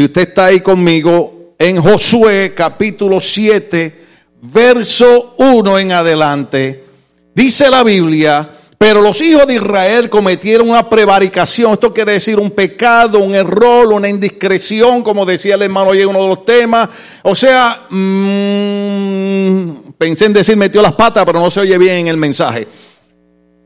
[0.00, 3.94] Si usted está ahí conmigo, en Josué capítulo 7,
[4.40, 6.84] verso 1 en adelante,
[7.34, 11.74] dice la Biblia, pero los hijos de Israel cometieron una prevaricación.
[11.74, 16.08] Esto quiere decir un pecado, un error, una indiscreción, como decía el hermano hoy en
[16.08, 16.88] uno de los temas.
[17.22, 22.08] O sea, mmm, pensé en decir metió las patas, pero no se oye bien en
[22.08, 22.66] el mensaje.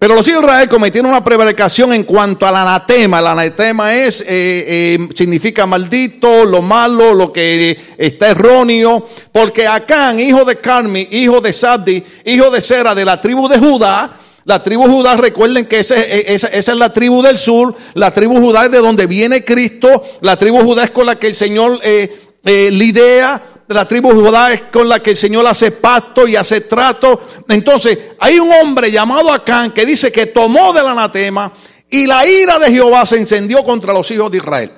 [0.05, 3.21] Pero los hijos de Israel cometieron una prevaricación en cuanto al anatema.
[3.21, 9.09] El anatema es, eh, eh, significa maldito, lo malo, lo que está erróneo.
[9.33, 13.59] Porque Acán, hijo de Carmi, hijo de Saddi, hijo de Sera, de la tribu de
[13.59, 18.39] Judá, la tribu Judá, recuerden que ese, esa, es la tribu del sur, la tribu
[18.39, 21.81] Judá es de donde viene Cristo, la tribu Judá es con la que el Señor
[21.83, 22.15] eh,
[22.45, 26.63] eh, lidea, la tribu Judá es con la que el Señor hace pacto y hace
[26.63, 27.21] trato.
[27.49, 31.53] Entonces, hay un hombre llamado Acán que dice que tomó del anatema
[31.91, 34.73] y la ira de Jehová se encendió contra los hijos de Israel.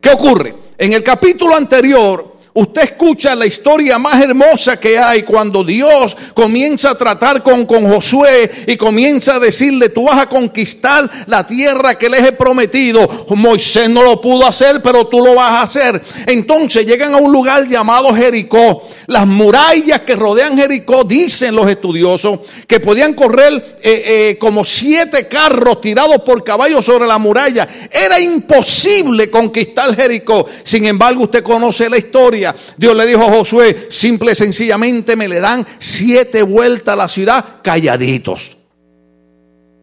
[0.00, 0.54] ¿Qué ocurre?
[0.78, 6.92] En el capítulo anterior, Usted escucha la historia más hermosa que hay cuando Dios comienza
[6.92, 11.98] a tratar con, con Josué y comienza a decirle, tú vas a conquistar la tierra
[11.98, 13.26] que les he prometido.
[13.28, 16.02] Moisés no lo pudo hacer, pero tú lo vas a hacer.
[16.26, 18.88] Entonces llegan a un lugar llamado Jericó.
[19.06, 25.28] Las murallas que rodean Jericó, dicen los estudiosos, que podían correr eh, eh, como siete
[25.28, 27.68] carros tirados por caballos sobre la muralla.
[27.90, 30.46] Era imposible conquistar Jericó.
[30.64, 32.45] Sin embargo, usted conoce la historia.
[32.76, 37.08] Dios le dijo a Josué, simple y sencillamente me le dan siete vueltas a la
[37.08, 38.56] ciudad calladitos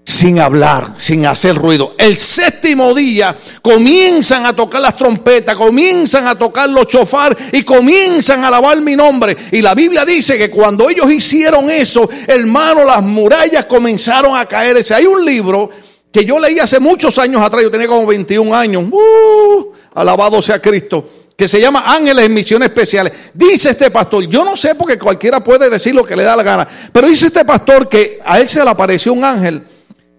[0.05, 1.95] sin hablar, sin hacer ruido.
[1.97, 8.43] El séptimo día comienzan a tocar las trompetas, comienzan a tocar los chofar y comienzan
[8.43, 9.35] a alabar mi nombre.
[9.51, 14.93] Y la Biblia dice que cuando ellos hicieron eso, hermano, las murallas comenzaron a caerse.
[14.93, 15.69] Hay un libro
[16.11, 20.61] que yo leí hace muchos años atrás, yo tenía como 21 años, uh, alabado sea
[20.61, 23.13] Cristo, que se llama Ángeles en Misiones Especiales.
[23.33, 26.43] Dice este pastor, yo no sé porque cualquiera puede decir lo que le da la
[26.43, 29.63] gana, pero dice este pastor que a él se le apareció un ángel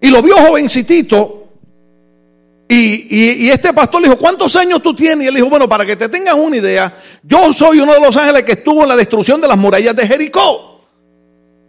[0.01, 1.41] y lo vio jovencitito.
[2.67, 5.25] Y, y, este pastor le dijo, ¿cuántos años tú tienes?
[5.25, 6.91] Y él dijo, bueno, para que te tengas una idea,
[7.21, 10.07] yo soy uno de los ángeles que estuvo en la destrucción de las murallas de
[10.07, 10.74] Jericó.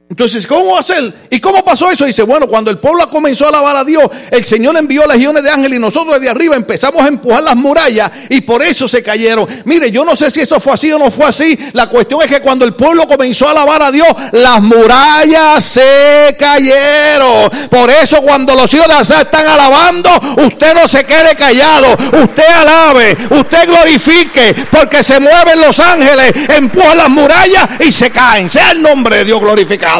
[0.08, 1.12] Entonces, ¿cómo ser?
[1.30, 2.04] ¿Y cómo pasó eso?
[2.04, 5.50] Dice, bueno, cuando el pueblo comenzó a alabar a Dios, el Señor envió legiones de
[5.50, 9.48] ángeles y nosotros desde arriba empezamos a empujar las murallas y por eso se cayeron.
[9.64, 11.58] Mire, yo no sé si eso fue así o no fue así.
[11.72, 16.36] La cuestión es que cuando el pueblo comenzó a alabar a Dios, las murallas se
[16.38, 17.50] cayeron.
[17.68, 21.96] Por eso cuando los hijos de Azar están alabando, usted no se quede callado.
[22.22, 28.48] Usted alabe, usted glorifique, porque se mueven los ángeles, empujan las murallas y se caen.
[28.48, 29.95] Sea el nombre de Dios glorificado.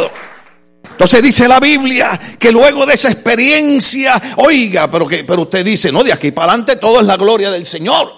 [0.97, 5.93] Entonces dice la Biblia que luego de esa experiencia, oiga, pero, que, pero usted dice,
[5.93, 8.11] no, de aquí para adelante todo es la gloria del Señor.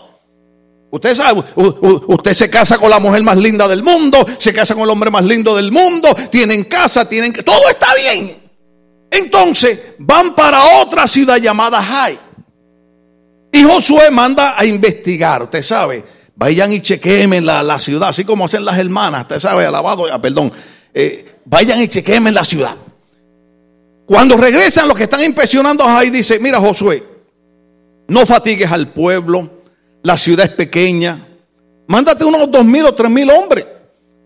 [0.89, 4.85] Usted sabe, usted se casa con la mujer más linda del mundo, se casa con
[4.85, 7.33] el hombre más lindo del mundo, tienen casa, tienen...
[7.33, 8.49] Todo está bien.
[9.11, 12.17] Entonces van para otra ciudad llamada Jai.
[13.53, 16.05] Y Josué manda a investigar, usted sabe,
[16.37, 20.23] vayan y chequemen la, la ciudad, así como hacen las hermanas, usted sabe, alabado, ah,
[20.23, 20.53] perdón,
[20.95, 22.77] eh, vayan y chequemen la ciudad.
[24.07, 27.03] Cuando regresan los que están impresionando ahí, dice, mira Josué,
[28.09, 29.51] no fatigues al pueblo,
[30.03, 31.29] la ciudad es pequeña,
[31.87, 33.67] mándate unos dos mil o tres mil hombres.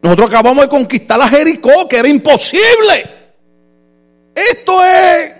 [0.00, 3.22] Nosotros acabamos de conquistar a Jericó, que era imposible.
[4.34, 5.32] Esto es,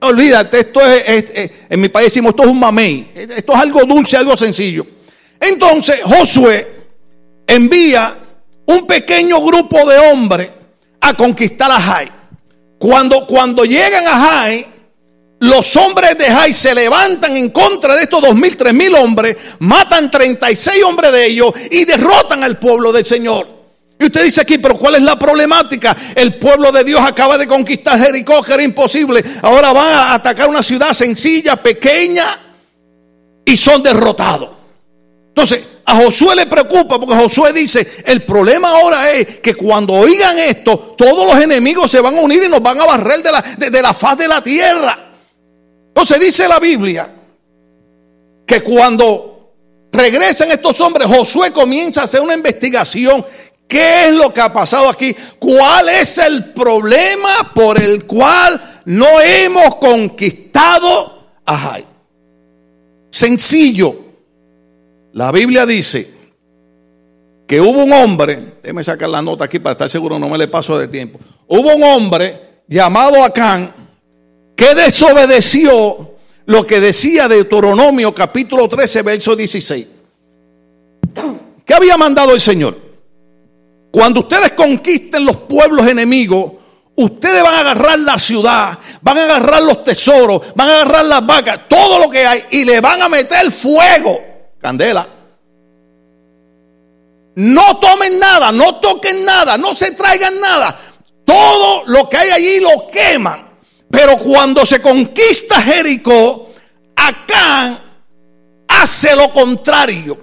[0.00, 4.16] olvídate, esto es, en mi país decimos, esto es un mamey, esto es algo dulce,
[4.16, 4.86] algo sencillo.
[5.40, 6.66] Entonces Josué
[7.46, 8.18] envía
[8.70, 10.48] un pequeño grupo de hombres
[11.00, 12.10] a conquistar a Jai.
[12.78, 14.66] Cuando, cuando llegan a Jai,
[15.40, 19.36] los hombres de Jai se levantan en contra de estos dos mil, tres mil hombres,
[19.58, 23.60] matan 36 hombres de ellos y derrotan al pueblo del Señor.
[23.98, 25.94] Y usted dice aquí, pero ¿cuál es la problemática?
[26.14, 29.22] El pueblo de Dios acaba de conquistar Jericó, que era imposible.
[29.42, 32.38] Ahora van a atacar una ciudad sencilla, pequeña,
[33.44, 34.59] y son derrotados.
[35.40, 40.38] Entonces, a Josué le preocupa porque Josué dice, el problema ahora es que cuando oigan
[40.38, 43.40] esto, todos los enemigos se van a unir y nos van a barrer de la,
[43.40, 45.12] de, la faz de la tierra.
[45.88, 47.10] Entonces dice la Biblia
[48.44, 49.54] que cuando
[49.90, 53.24] regresan estos hombres, Josué comienza a hacer una investigación.
[53.66, 55.16] ¿Qué es lo que ha pasado aquí?
[55.38, 61.86] ¿Cuál es el problema por el cual no hemos conquistado a Jai?
[63.10, 64.09] Sencillo.
[65.12, 66.10] La Biblia dice
[67.46, 70.48] que hubo un hombre, déjeme sacar la nota aquí para estar seguro, no me le
[70.48, 71.18] paso de tiempo.
[71.48, 73.74] Hubo un hombre llamado Acán
[74.54, 76.14] que desobedeció
[76.46, 79.86] lo que decía Deuteronomio capítulo 13, verso 16.
[81.64, 82.76] ¿Qué había mandado el Señor?
[83.90, 86.52] Cuando ustedes conquisten los pueblos enemigos,
[86.94, 91.26] ustedes van a agarrar la ciudad, van a agarrar los tesoros, van a agarrar las
[91.26, 94.20] vacas, todo lo que hay, y le van a meter fuego,
[94.60, 95.06] candela.
[97.36, 100.78] No tomen nada, no toquen nada, no se traigan nada.
[101.24, 103.48] Todo lo que hay allí lo queman.
[103.90, 106.50] Pero cuando se conquista Jericó,
[107.00, 107.82] Acá
[108.68, 110.18] hace lo contrario.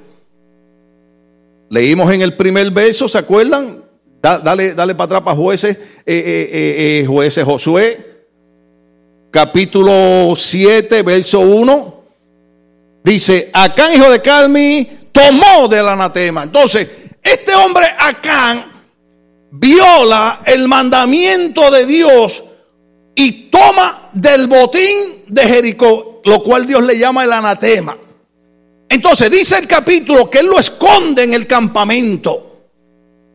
[1.69, 3.83] Leímos en el primer verso, ¿se acuerdan?
[4.21, 8.25] dale, dale para atrás para jueces, eh, eh, eh, jueces Josué,
[9.31, 11.96] capítulo 7, verso 1.
[13.07, 16.43] Dice, Acán, hijo de Calmi, tomó del anatema.
[16.43, 16.89] Entonces,
[17.23, 18.69] este hombre Acán
[19.49, 22.43] viola el mandamiento de Dios
[23.15, 27.97] y toma del botín de Jericó, lo cual Dios le llama el anatema.
[28.89, 32.73] Entonces dice el capítulo que él lo esconde en el campamento.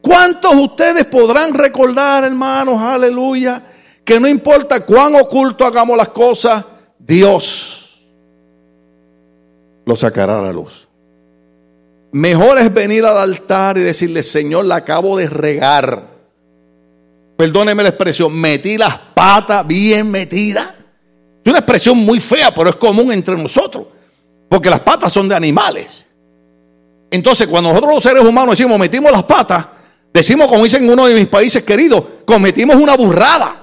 [0.03, 3.65] ¿Cuántos ustedes podrán recordar, hermanos, aleluya,
[4.05, 6.63] que no importa cuán oculto hagamos las cosas,
[6.99, 7.82] Dios
[9.85, 10.89] lo sacará a la luz?
[12.13, 16.09] Mejor es venir al altar y decirle, Señor, la acabo de regar.
[17.39, 20.69] Perdóneme la expresión, metí las patas bien metidas.
[21.43, 23.87] Es una expresión muy fea, pero es común entre nosotros.
[24.49, 26.07] Porque las patas son de animales.
[27.11, 29.67] Entonces, cuando nosotros los seres humanos decimos metimos las patas,
[30.13, 33.57] decimos, como dicen en uno de mis países queridos, cometimos una burrada.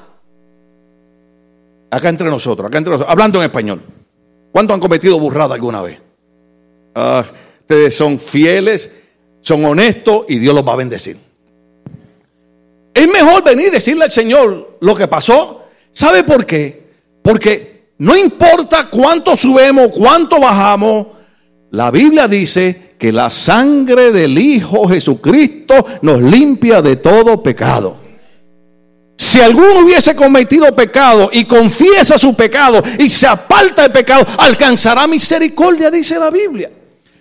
[1.91, 3.81] Acá entre nosotros, acá entre nosotros, hablando en español.
[4.51, 6.01] ¿Cuántos han cometido burrada alguna vez?
[7.01, 7.23] Ah,
[7.61, 8.91] ustedes son fieles,
[9.39, 11.17] son honestos y Dios los va a bendecir.
[12.93, 15.63] Es mejor venir y decirle al Señor lo que pasó.
[15.93, 16.89] ¿Sabe por qué?
[17.21, 21.07] Porque no importa cuánto subemos, cuánto bajamos,
[21.71, 27.95] la Biblia dice que la sangre del Hijo Jesucristo nos limpia de todo pecado.
[29.15, 35.07] Si alguno hubiese cometido pecado y confiesa su pecado y se aparta del pecado, alcanzará
[35.07, 36.71] misericordia, dice la Biblia.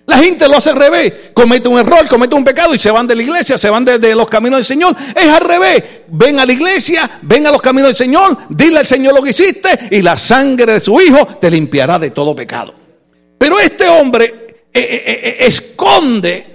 [0.09, 1.13] La gente lo hace al revés.
[1.35, 4.15] Comete un error, comete un pecado y se van de la iglesia, se van de,
[4.15, 4.97] los caminos del Señor.
[5.15, 5.85] Es al revés.
[6.09, 9.31] Ven a la iglesia, ven a los caminos del Señor, dile al Señor lo que
[9.31, 12.73] hiciste y la sangre de su Hijo te limpiará de todo pecado.
[13.37, 14.25] Pero este hombre
[14.73, 16.55] eh, eh, eh, esconde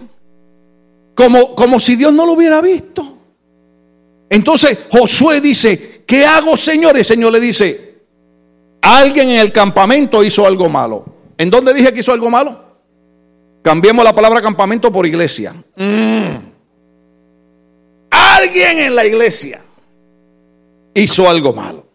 [1.13, 3.19] como, como si Dios no lo hubiera visto.
[4.31, 6.95] Entonces Josué dice, ¿qué hago Señor?
[6.95, 7.99] Y el Señor le dice,
[8.81, 11.05] alguien en el campamento hizo algo malo.
[11.37, 12.62] ¿En dónde dije que hizo algo malo?
[13.63, 15.53] Cambiemos la palabra campamento por iglesia.
[15.75, 16.35] Mm.
[18.11, 19.61] Alguien en la iglesia
[20.93, 21.87] hizo algo malo.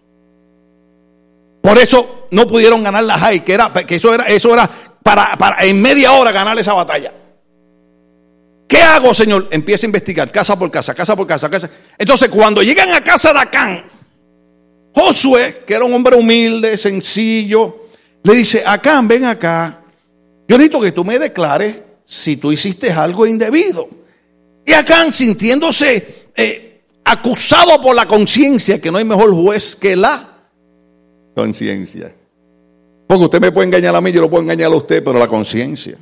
[1.61, 4.69] Por eso no pudieron ganar la high, que, era, que eso era, eso era
[5.03, 7.13] para, para en media hora ganar esa batalla.
[8.67, 9.49] ¿Qué hago, Señor?
[9.51, 11.71] Empieza a investigar, casa por casa, casa por casa, casa.
[11.99, 13.85] Entonces, cuando llegan a casa de Acán,
[14.95, 17.89] Josué, que era un hombre humilde, sencillo,
[18.23, 19.81] le dice, Acán, ven acá.
[20.49, 23.87] Yo necesito que tú me declares si tú hiciste algo indebido.
[24.65, 30.39] Y acá sintiéndose eh, acusado por la conciencia, que no hay mejor juez que la
[31.35, 32.15] conciencia.
[33.07, 35.29] Porque usted me puede engañar a mí, yo lo puedo engañar a usted, pero la
[35.29, 35.99] conciencia.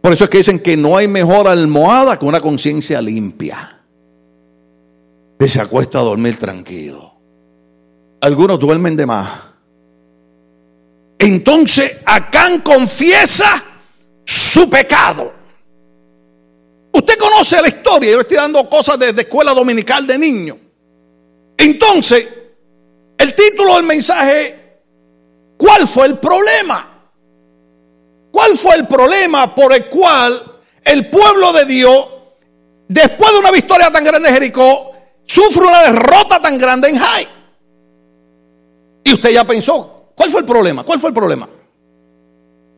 [0.00, 3.82] Por eso es que dicen que no hay mejor almohada que una conciencia limpia.
[5.38, 7.12] Que se acuesta a dormir tranquilo.
[8.20, 9.28] Algunos duermen de más.
[11.18, 13.62] Entonces Acán confiesa
[14.24, 15.32] su pecado.
[16.92, 20.58] Usted conoce la historia, yo estoy dando cosas desde escuela dominical de niño.
[21.56, 22.26] Entonces,
[23.18, 24.80] el título del mensaje,
[25.56, 27.10] ¿cuál fue el problema?
[28.30, 32.08] ¿Cuál fue el problema por el cual el pueblo de Dios,
[32.88, 34.92] después de una victoria tan grande en Jericó,
[35.24, 37.28] sufre una derrota tan grande en Jai?
[39.04, 40.82] Y usted ya pensó, ¿Cuál fue el problema?
[40.82, 41.48] ¿Cuál fue el problema?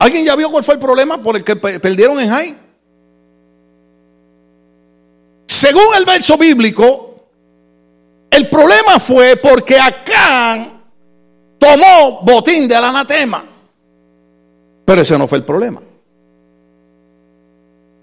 [0.01, 2.57] ¿Alguien ya vio cuál fue el problema por el que perdieron en Jai?
[5.47, 7.29] Según el verso bíblico,
[8.31, 10.83] el problema fue porque Acán
[11.59, 13.45] tomó botín del anatema.
[14.85, 15.83] Pero ese no fue el problema.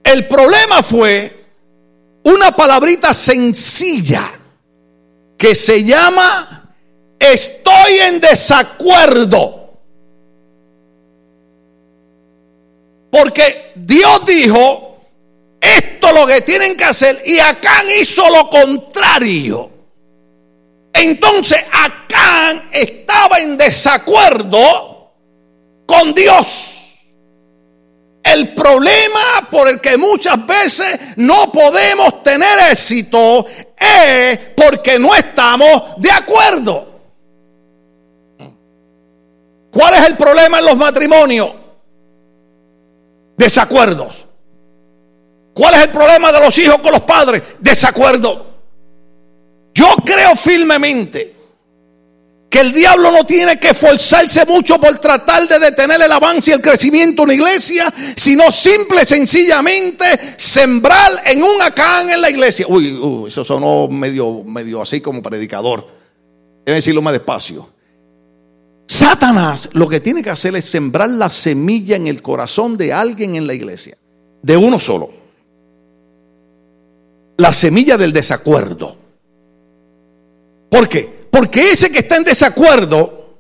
[0.04, 1.46] El problema fue
[2.24, 4.32] una palabrita sencilla
[5.38, 6.65] que se llama
[7.20, 9.66] estoy en desacuerdo.
[13.12, 14.98] Porque Dios dijo,
[15.62, 19.72] esto es lo que tienen que hacer y Acán hizo lo contrario.
[20.94, 25.14] Entonces Acán estaba en desacuerdo
[25.86, 26.82] con Dios.
[28.24, 33.46] El problema por el que muchas veces no podemos tener éxito
[33.78, 36.95] es porque no estamos de acuerdo.
[39.76, 41.50] ¿Cuál es el problema en los matrimonios?
[43.36, 44.26] Desacuerdos.
[45.54, 47.44] ¿Cuál es el problema de los hijos con los padres?
[47.60, 48.56] Desacuerdo.
[49.74, 51.36] Yo creo firmemente
[52.50, 56.54] que el diablo no tiene que esforzarse mucho por tratar de detener el avance y
[56.54, 60.06] el crecimiento de una iglesia, sino simple y sencillamente
[60.38, 62.66] sembrar en un acán en la iglesia.
[62.70, 65.86] Uy, uy eso sonó medio, medio así como predicador.
[66.66, 67.75] Debe decirlo más despacio.
[68.88, 73.36] Satanás lo que tiene que hacer es sembrar la semilla en el corazón de alguien
[73.36, 73.98] en la iglesia,
[74.42, 75.12] de uno solo.
[77.38, 78.96] La semilla del desacuerdo.
[80.70, 81.28] ¿Por qué?
[81.32, 83.40] Porque ese que está en desacuerdo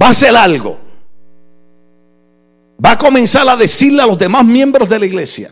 [0.00, 0.78] va a hacer algo.
[2.84, 5.50] Va a comenzar a decirle a los demás miembros de la iglesia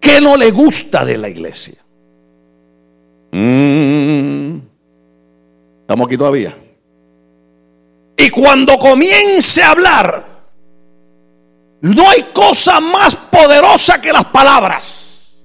[0.00, 1.76] que no le gusta de la iglesia.
[3.30, 4.58] Mm.
[5.82, 6.67] Estamos aquí todavía.
[8.20, 10.26] Y cuando comience a hablar,
[11.82, 15.36] no hay cosa más poderosa que las palabras.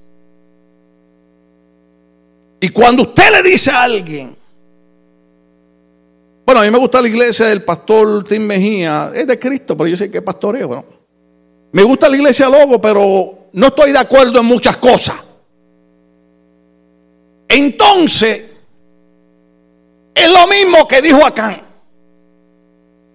[2.59, 4.35] Y cuando usted le dice a alguien,
[6.43, 9.11] bueno, a mí me gusta la iglesia del pastor Tim Mejía.
[9.13, 10.83] Es de Cristo, pero yo sé que es pastoreo.
[11.71, 15.17] Me gusta la iglesia Logo, pero no estoy de acuerdo en muchas cosas.
[17.47, 18.45] Entonces,
[20.15, 21.62] es lo mismo que dijo Acán.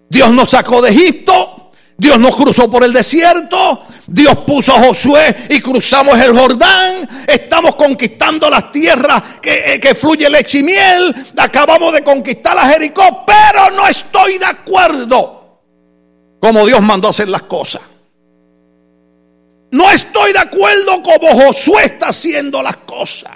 [0.09, 5.35] Dios nos sacó de Egipto, Dios nos cruzó por el desierto, Dios puso a Josué
[5.49, 11.13] y cruzamos el Jordán, estamos conquistando las tierras que, eh, que, fluye leche y miel,
[11.37, 15.61] acabamos de conquistar a Jericó, pero no estoy de acuerdo
[16.39, 17.81] como Dios mandó hacer las cosas.
[19.71, 23.33] No estoy de acuerdo como Josué está haciendo las cosas.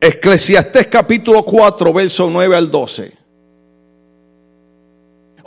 [0.00, 3.15] Eclesiastés capítulo 4, verso 9 al 12.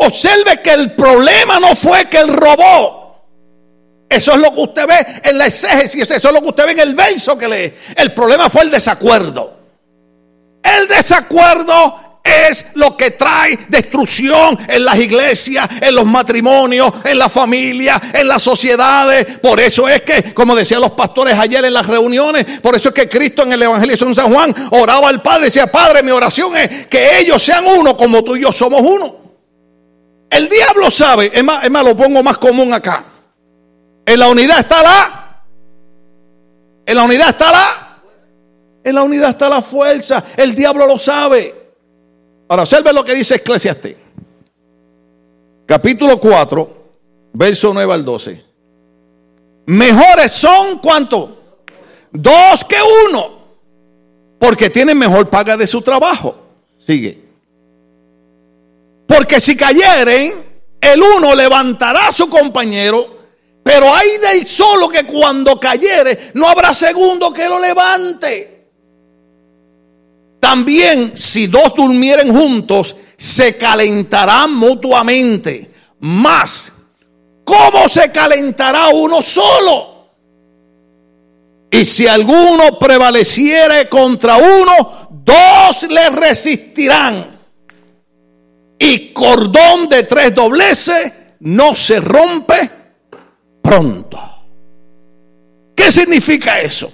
[0.02, 3.00] Observe que el problema no fue que él robó.
[4.10, 6.72] Eso es lo que usted ve en la exégesis, eso es lo que usted ve
[6.72, 7.74] en el verso que lee.
[7.96, 9.58] El problema fue el desacuerdo.
[10.64, 17.28] El desacuerdo es lo que trae destrucción en las iglesias, en los matrimonios, en la
[17.28, 19.26] familia, en las sociedades.
[19.40, 22.96] Por eso es que, como decían los pastores ayer en las reuniones, por eso es
[22.96, 26.56] que Cristo en el Evangelio de San Juan oraba al Padre decía, Padre, mi oración
[26.56, 29.29] es que ellos sean uno como tú y yo somos uno.
[30.30, 33.06] El diablo sabe, es más, lo pongo más común acá.
[34.06, 35.44] En la unidad está la.
[36.86, 38.02] En la unidad está la.
[38.84, 40.24] En la unidad está la fuerza.
[40.38, 41.74] El diablo lo sabe.
[42.48, 43.96] Ahora, observe lo que dice Eclesiastes.
[45.66, 46.84] Capítulo 4,
[47.34, 48.46] verso 9 al 12.
[49.68, 51.38] Mejores son cuánto?
[52.12, 53.40] Dos que uno.
[54.40, 56.36] Porque tienen mejor paga de su trabajo.
[56.80, 57.29] Sigue.
[59.20, 60.46] Porque si cayeren,
[60.80, 63.18] el uno levantará a su compañero,
[63.62, 68.70] pero hay del solo que cuando cayere no habrá segundo que lo levante.
[70.40, 75.70] También si dos durmieren juntos, se calentarán mutuamente.
[76.00, 76.72] Más,
[77.44, 80.12] ¿cómo se calentará uno solo?
[81.70, 87.29] Y si alguno prevaleciere contra uno, dos le resistirán
[88.80, 92.72] y cordón de tres dobleces no se rompe
[93.62, 94.20] pronto.
[95.76, 96.92] ¿Qué significa eso?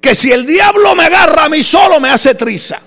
[0.00, 2.80] Que si el diablo me agarra a mí solo, me hace triza.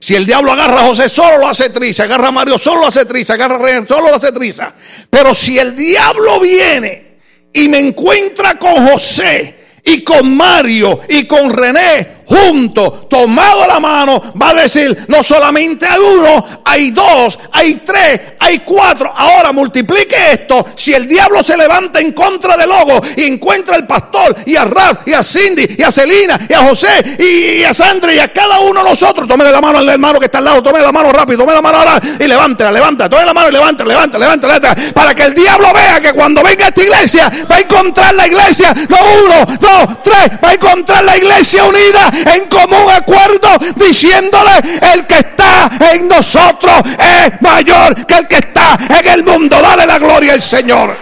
[0.00, 2.04] Si el diablo agarra a José solo, lo hace triza.
[2.04, 3.34] Agarra a Mario solo, lo hace triza.
[3.34, 4.72] Agarra a René solo, lo hace triza.
[5.10, 7.18] Pero si el diablo viene
[7.52, 14.32] y me encuentra con José y con Mario y con René juntos, tomado la mano,
[14.40, 19.12] va a decir, no solamente hay uno, hay dos, hay tres, hay cuatro.
[19.14, 20.66] Ahora multiplique esto.
[20.76, 24.64] Si el diablo se levanta en contra del logo y encuentra al pastor y a
[24.64, 28.28] Ralph y a Cindy y a Celina y a José y, a Sandra y a
[28.32, 30.92] cada uno de nosotros, tómele la mano al hermano que está al lado, tómele la
[30.92, 34.18] mano rápido, tómele la mano ahora y levántela, levanta, tómele la mano y levanta, levanta,
[34.18, 38.14] levanta, para que el diablo vea que cuando venga a esta iglesia va a encontrar
[38.14, 43.48] la iglesia, no uno, no tres, va a encontrar la iglesia unida en común acuerdo
[43.76, 44.52] diciéndole,
[44.92, 49.60] el que está en nosotros es mayor que el que está en el mundo.
[49.60, 50.96] Dale la gloria al Señor.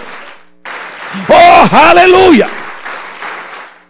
[1.29, 2.49] Oh, aleluya.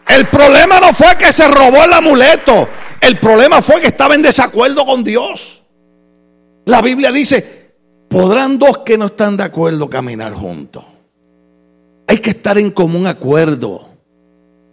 [0.07, 2.69] El problema no fue que se robó el amuleto.
[3.01, 5.63] El problema fue que estaba en desacuerdo con Dios.
[6.65, 7.75] La Biblia dice,
[8.09, 10.85] podrán dos que no están de acuerdo caminar juntos.
[12.09, 13.86] Hay que estar en común acuerdo.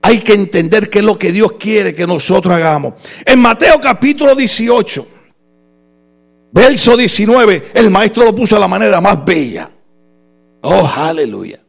[0.05, 2.95] Hay que entender qué es lo que Dios quiere que nosotros hagamos.
[3.25, 5.07] En Mateo capítulo 18,
[6.51, 9.71] verso 19, el maestro lo puso de la manera más bella.
[10.61, 11.61] Oh, aleluya.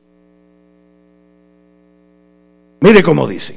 [2.81, 3.57] Mire cómo dice.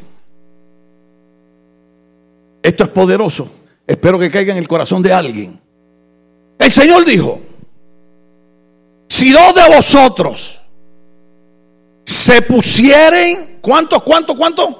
[2.61, 3.49] Esto es poderoso.
[3.87, 5.59] Espero que caiga en el corazón de alguien.
[6.59, 7.41] El Señor dijo,
[9.09, 10.61] si dos de vosotros
[12.05, 14.75] se pusieren, ¿cuántos, cuántos, cuántos?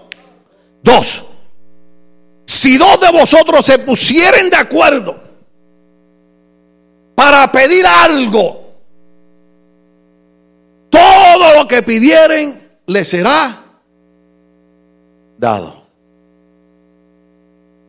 [0.82, 1.24] Dos.
[2.46, 5.20] Si dos de vosotros se pusieren de acuerdo
[7.16, 8.68] para pedir algo,
[10.90, 13.82] todo lo que pidieren le será
[15.38, 15.84] dado.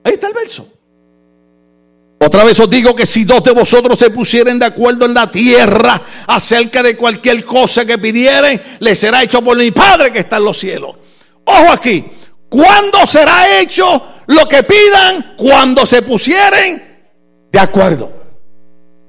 [0.04, 0.66] Ahí está el verso.
[2.28, 5.30] Otra vez os digo que si dos de vosotros se pusieren de acuerdo en la
[5.30, 10.36] tierra acerca de cualquier cosa que pidieren, les será hecho por mi Padre que está
[10.36, 10.94] en los cielos.
[11.44, 12.04] Ojo aquí,
[12.50, 15.36] ¿cuándo será hecho lo que pidan?
[15.38, 17.08] Cuando se pusieren
[17.50, 18.12] de acuerdo.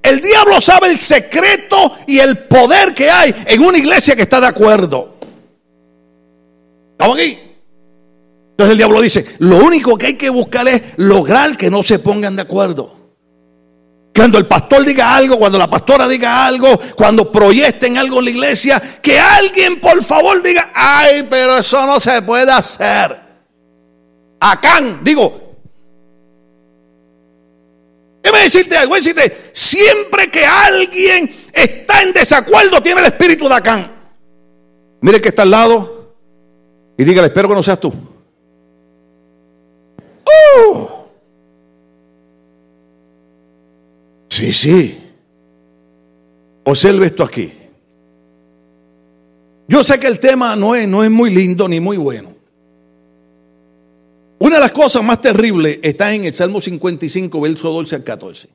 [0.01, 4.39] El diablo sabe el secreto y el poder que hay en una iglesia que está
[4.39, 5.17] de acuerdo.
[6.91, 7.37] ¿Estamos aquí?
[8.51, 11.99] Entonces el diablo dice, lo único que hay que buscar es lograr que no se
[11.99, 12.98] pongan de acuerdo.
[14.19, 18.31] Cuando el pastor diga algo, cuando la pastora diga algo, cuando proyecten algo en la
[18.31, 23.17] iglesia, que alguien por favor diga, ay, pero eso no se puede hacer.
[24.41, 25.55] Acá, digo,
[28.21, 33.89] déjame decirte algo, decirte, siempre que alguien está en desacuerdo, tiene el espíritu de Acán.
[34.99, 36.17] Mire que está al lado
[36.97, 37.93] y dígale, espero que no seas tú.
[40.65, 40.98] ¡Uh!
[44.39, 44.97] Sí, sí.
[46.63, 47.51] Observe esto aquí.
[49.67, 52.33] Yo sé que el tema no es, no es muy lindo ni muy bueno.
[54.39, 58.49] Una de las cosas más terribles está en el Salmo 55, verso 12 al 14.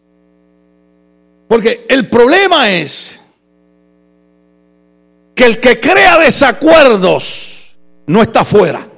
[1.48, 3.20] Porque el problema es
[5.34, 8.88] que el que crea desacuerdos no está afuera,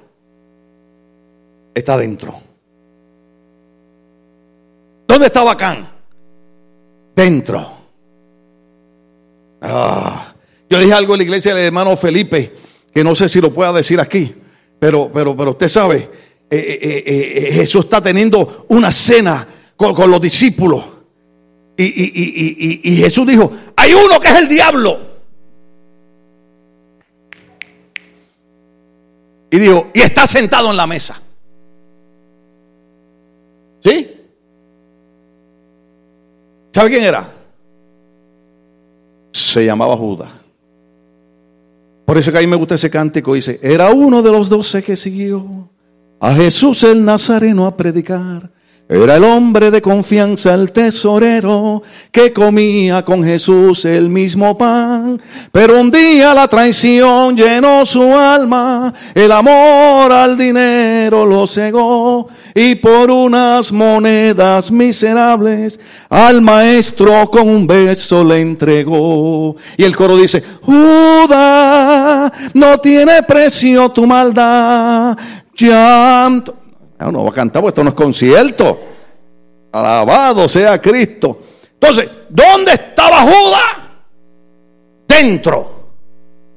[1.74, 2.40] está dentro.
[5.08, 5.95] ¿Dónde está Bacán?
[7.16, 7.66] Dentro.
[9.62, 10.34] Ah,
[10.68, 12.54] yo dije algo en la iglesia del hermano Felipe,
[12.92, 14.34] que no sé si lo pueda decir aquí,
[14.78, 16.10] pero, pero, pero usted sabe,
[16.50, 20.84] eh, eh, eh, Jesús está teniendo una cena con, los discípulos.
[21.78, 25.16] Y, y Jesús dijo, hay uno que es el diablo.
[29.50, 31.20] Y dijo, y está sentado en la mesa.
[33.82, 34.15] ¿Sí?
[36.76, 37.26] ¿Sabe quién era?
[39.32, 40.30] Se llamaba Judas.
[42.04, 43.32] Por eso que a mí me gusta ese cántico.
[43.32, 45.70] Dice, era uno de los doce que siguió
[46.20, 48.50] a Jesús el Nazareno a predicar.
[48.88, 55.20] Era el hombre de confianza, el tesorero, que comía con Jesús el mismo pan.
[55.50, 62.76] Pero un día la traición llenó su alma, el amor al dinero lo cegó, y
[62.76, 69.56] por unas monedas miserables al maestro con un beso le entregó.
[69.76, 75.18] Y el coro dice, Judas, no tiene precio tu maldad.
[76.98, 78.80] No, no va a cantar, porque esto no es concierto.
[79.72, 81.40] Alabado sea Cristo.
[81.74, 83.62] Entonces, ¿dónde estaba Judas?
[85.06, 85.90] Dentro,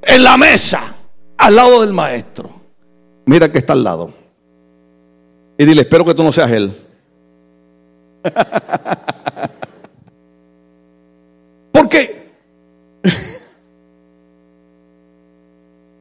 [0.01, 0.95] en la mesa,
[1.37, 2.49] al lado del maestro.
[3.25, 4.11] Mira que está al lado.
[5.57, 6.73] Y dile, espero que tú no seas él.
[11.71, 12.31] Porque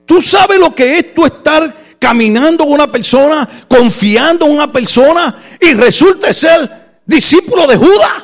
[0.07, 5.35] tú sabes lo que es tú estar caminando con una persona, confiando en una persona
[5.61, 8.23] y resulta ser discípulo de Judas.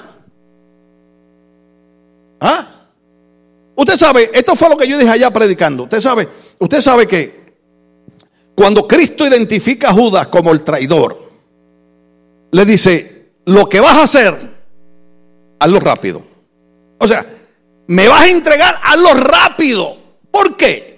[2.41, 2.67] ¿Ah?
[3.77, 5.85] Usted sabe, esto fue lo que yo dije allá predicando.
[5.85, 7.45] Usted sabe, usted sabe que
[8.55, 11.31] cuando Cristo identifica a Judas como el traidor,
[12.53, 14.55] le dice, lo que vas a hacer,
[15.59, 16.23] hazlo rápido.
[16.99, 17.27] O sea,
[17.89, 19.97] me vas a entregar, hazlo rápido.
[20.31, 20.94] ¿Por qué?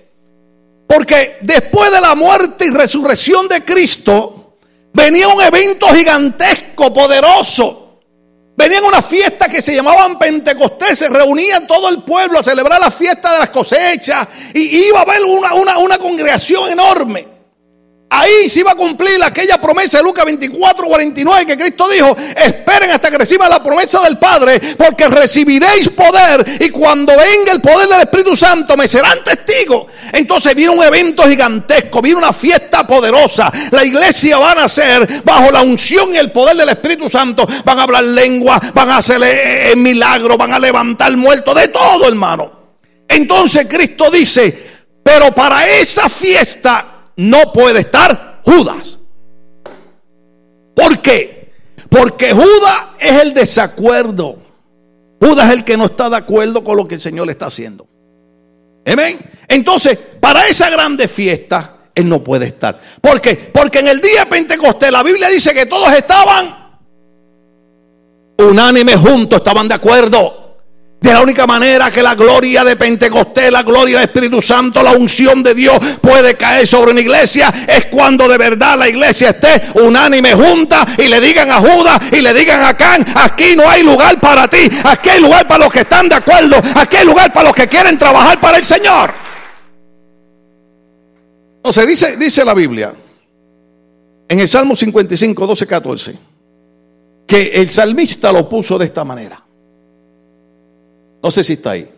[0.86, 4.58] Porque después de la muerte y resurrección de Cristo,
[4.92, 8.00] venía un evento gigantesco, poderoso.
[8.56, 12.90] Venían una fiesta que se llamaban Pentecostés, se reunían todo el pueblo a celebrar la
[12.90, 17.35] fiesta de las cosechas y iba a haber una, una, una congregación enorme.
[18.08, 22.92] Ahí se iba a cumplir aquella promesa de Lucas 24, 49 que Cristo dijo, esperen
[22.92, 27.88] hasta que reciba la promesa del Padre, porque recibiréis poder y cuando venga el poder
[27.88, 29.86] del Espíritu Santo me serán testigos.
[30.12, 33.50] Entonces viene un evento gigantesco, viene una fiesta poderosa.
[33.72, 37.44] La iglesia va a nacer bajo la unción y el poder del Espíritu Santo.
[37.64, 41.68] Van a hablar lengua, van a hacer eh, eh, milagros, van a levantar muertos, de
[41.68, 42.52] todo hermano.
[43.08, 44.56] Entonces Cristo dice,
[45.02, 48.98] pero para esa fiesta no puede estar Judas.
[50.74, 51.52] ¿Por qué?
[51.88, 54.36] Porque Judas es el desacuerdo.
[55.20, 57.46] Judas es el que no está de acuerdo con lo que el Señor le está
[57.46, 57.86] haciendo.
[58.86, 59.18] Amén.
[59.48, 62.78] Entonces, para esa grande fiesta, él no puede estar.
[63.00, 63.50] ¿Por qué?
[63.52, 66.66] Porque en el día de Pentecostés la Biblia dice que todos estaban
[68.38, 70.45] unánimes juntos, estaban de acuerdo.
[71.00, 74.92] De la única manera que la gloria de Pentecostés, la gloria del Espíritu Santo, la
[74.92, 79.80] unción de Dios puede caer sobre una iglesia es cuando de verdad la iglesia esté
[79.80, 83.82] unánime junta y le digan a Judas y le digan a Can, aquí no hay
[83.82, 87.32] lugar para ti, aquí hay lugar para los que están de acuerdo, aquí hay lugar
[87.32, 89.12] para los que quieren trabajar para el Señor.
[91.56, 92.94] Entonces dice, dice la Biblia
[94.28, 96.18] en el Salmo 55, 12, 14,
[97.26, 99.45] que el salmista lo puso de esta manera.
[101.26, 101.90] No sé si está ahí.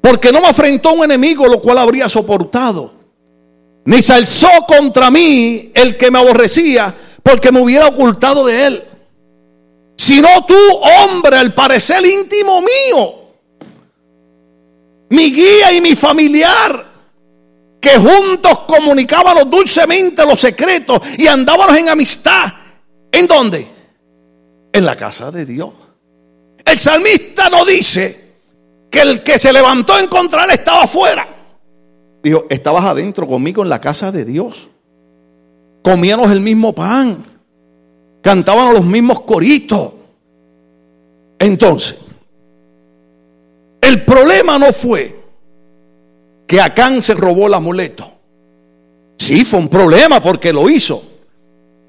[0.00, 2.90] Porque no me afrentó un enemigo, lo cual habría soportado.
[3.84, 8.84] Ni se alzó contra mí el que me aborrecía, porque me hubiera ocultado de él.
[9.94, 10.56] Sino tú,
[11.02, 13.12] hombre, al parecer íntimo mío,
[15.10, 16.86] mi guía y mi familiar,
[17.78, 22.54] que juntos comunicábamos dulcemente los secretos y andábamos en amistad.
[23.12, 23.70] ¿En dónde?
[24.72, 25.81] En la casa de Dios.
[26.64, 28.22] El salmista no dice
[28.90, 31.28] que el que se levantó en contra él estaba afuera.
[32.22, 34.68] Dijo, estabas adentro conmigo en la casa de Dios.
[35.82, 37.24] Comíamos el mismo pan.
[38.22, 39.92] Cantábamos los mismos coritos.
[41.38, 41.96] Entonces,
[43.80, 45.20] el problema no fue
[46.46, 48.12] que Acán se robó el amuleto.
[49.18, 51.02] Sí, fue un problema porque lo hizo.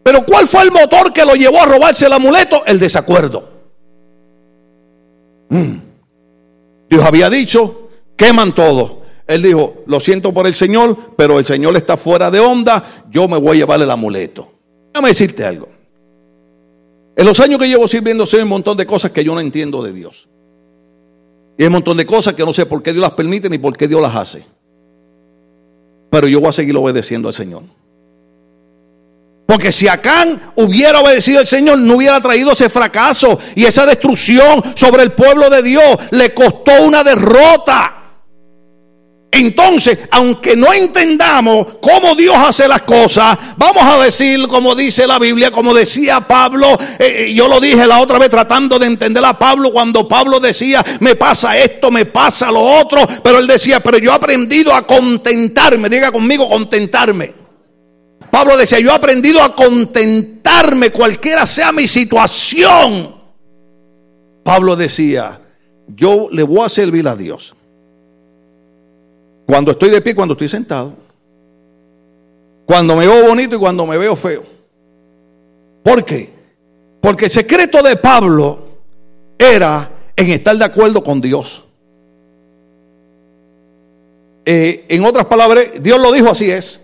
[0.03, 2.65] Pero ¿cuál fue el motor que lo llevó a robarse el amuleto?
[2.65, 3.52] El desacuerdo.
[5.53, 5.79] Mm.
[6.89, 9.03] Dios había dicho, queman todo.
[9.27, 13.27] Él dijo, lo siento por el Señor, pero el Señor está fuera de onda, yo
[13.27, 14.51] me voy a llevar el amuleto.
[14.93, 15.69] Déjame decirte algo.
[17.15, 19.83] En los años que llevo sirviendo sé un montón de cosas que yo no entiendo
[19.83, 20.27] de Dios.
[21.57, 23.59] Y hay un montón de cosas que no sé por qué Dios las permite ni
[23.59, 24.43] por qué Dios las hace.
[26.09, 27.63] Pero yo voy a seguir obedeciendo al Señor.
[29.45, 34.63] Porque si Acán hubiera obedecido al Señor, no hubiera traído ese fracaso y esa destrucción
[34.75, 35.97] sobre el pueblo de Dios.
[36.11, 38.03] Le costó una derrota.
[39.33, 45.17] Entonces, aunque no entendamos cómo Dios hace las cosas, vamos a decir, como dice la
[45.17, 49.25] Biblia, como decía Pablo, eh, eh, yo lo dije la otra vez tratando de entender
[49.25, 53.79] a Pablo, cuando Pablo decía, me pasa esto, me pasa lo otro, pero él decía,
[53.79, 57.42] pero yo he aprendido a contentarme, diga conmigo, contentarme.
[58.33, 63.13] Pablo decía, yo he aprendido a contentarme cualquiera sea mi situación.
[64.41, 65.39] Pablo decía,
[65.87, 67.53] yo le voy a servir a Dios.
[69.45, 70.95] Cuando estoy de pie, cuando estoy sentado.
[72.65, 74.41] Cuando me veo bonito y cuando me veo feo.
[75.83, 76.31] ¿Por qué?
[77.01, 78.79] Porque el secreto de Pablo
[79.37, 81.63] era en estar de acuerdo con Dios.
[84.43, 86.82] Eh, en otras palabras, Dios lo dijo así es.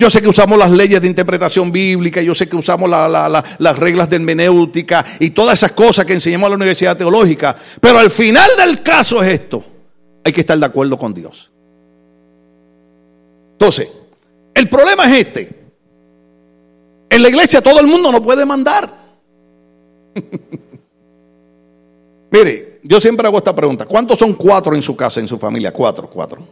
[0.00, 4.08] Yo sé que usamos las leyes de interpretación bíblica, yo sé que usamos las reglas
[4.08, 8.50] de hermenéutica y todas esas cosas que enseñamos a la Universidad Teológica, pero al final
[8.56, 9.62] del caso es esto,
[10.24, 11.52] hay que estar de acuerdo con Dios.
[13.52, 13.88] Entonces,
[14.54, 15.60] el problema es este.
[17.10, 18.90] En la iglesia todo el mundo no puede mandar.
[22.30, 23.84] Mire, yo siempre hago esta pregunta.
[23.84, 25.74] ¿Cuántos son cuatro en su casa, en su familia?
[25.74, 26.42] Cuatro, cuatro.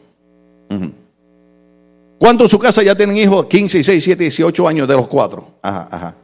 [2.19, 5.53] ¿Cuántos en su casa ya tienen hijos 15, 16, 17, 18 años de los cuatro?
[5.63, 6.15] Ajá, ajá.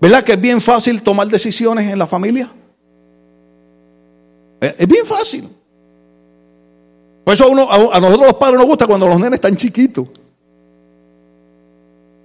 [0.00, 2.50] ¿Verdad que es bien fácil tomar decisiones en la familia?
[4.60, 5.48] Eh, es bien fácil.
[7.24, 10.08] Por eso a, uno, a, nosotros los padres nos gusta cuando los nenes están chiquitos.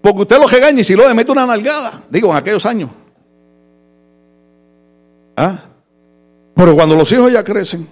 [0.01, 2.91] Porque usted los regaña y si lo le mete una nalgada, digo, en aquellos años.
[5.35, 5.59] ¿Ah?
[6.55, 7.87] Pero cuando los hijos ya crecen,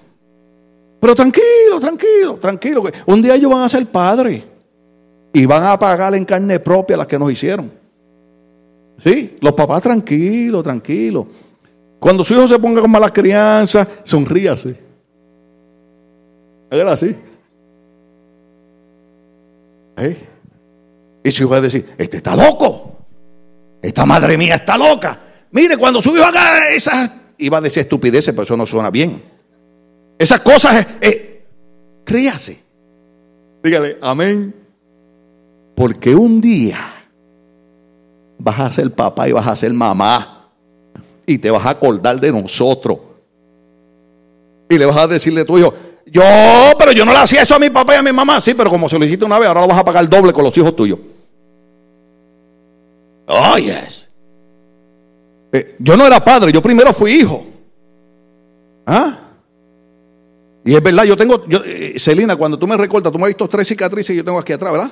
[1.00, 4.43] pero tranquilo, tranquilo, tranquilo, un día ellos van a ser padres
[5.36, 7.69] y van a pagar en carne propia las que nos hicieron.
[8.98, 11.26] Sí, los papás tranquilos, tranquilos.
[12.00, 14.80] Cuando su hijo se ponga con mala crianza, sonríase.
[16.71, 17.13] Era así.
[19.98, 20.17] ¿Eh?
[21.21, 22.95] Y su hijo va a decir, este está loco.
[23.82, 25.19] Esta madre mía está loca.
[25.52, 29.21] Mire, cuando su hijo haga esas, iba a decir estupideces, pero eso no suena bien.
[30.17, 31.45] Esas cosas, eh, eh,
[32.06, 32.63] críase.
[33.62, 34.64] Dígale, amén.
[35.76, 37.10] Porque un día
[38.38, 40.52] vas a ser papá y vas a ser mamá.
[41.26, 43.00] Y te vas a acordar de nosotros.
[44.70, 45.74] Y le vas a decirle a tu hijo,
[46.06, 46.22] yo,
[46.78, 48.40] pero yo no le hacía eso a mi papá y a mi mamá.
[48.40, 50.44] Sí, pero como se lo hiciste una vez, ahora lo vas a pagar doble con
[50.44, 51.00] los hijos tuyos.
[53.28, 54.08] Oh, yes.
[55.52, 57.44] Eh, yo no era padre, yo primero fui hijo.
[58.86, 59.20] ¿Ah?
[60.64, 63.48] Y es verdad, yo tengo, eh, Celina, cuando tú me recortas, tú me has visto
[63.48, 64.92] tres cicatrices y yo tengo aquí atrás, ¿verdad?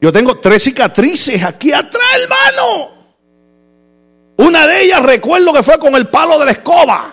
[0.00, 2.96] Yo tengo tres cicatrices aquí atrás, hermano.
[4.38, 7.12] Una de ellas recuerdo que fue con el palo de la escoba.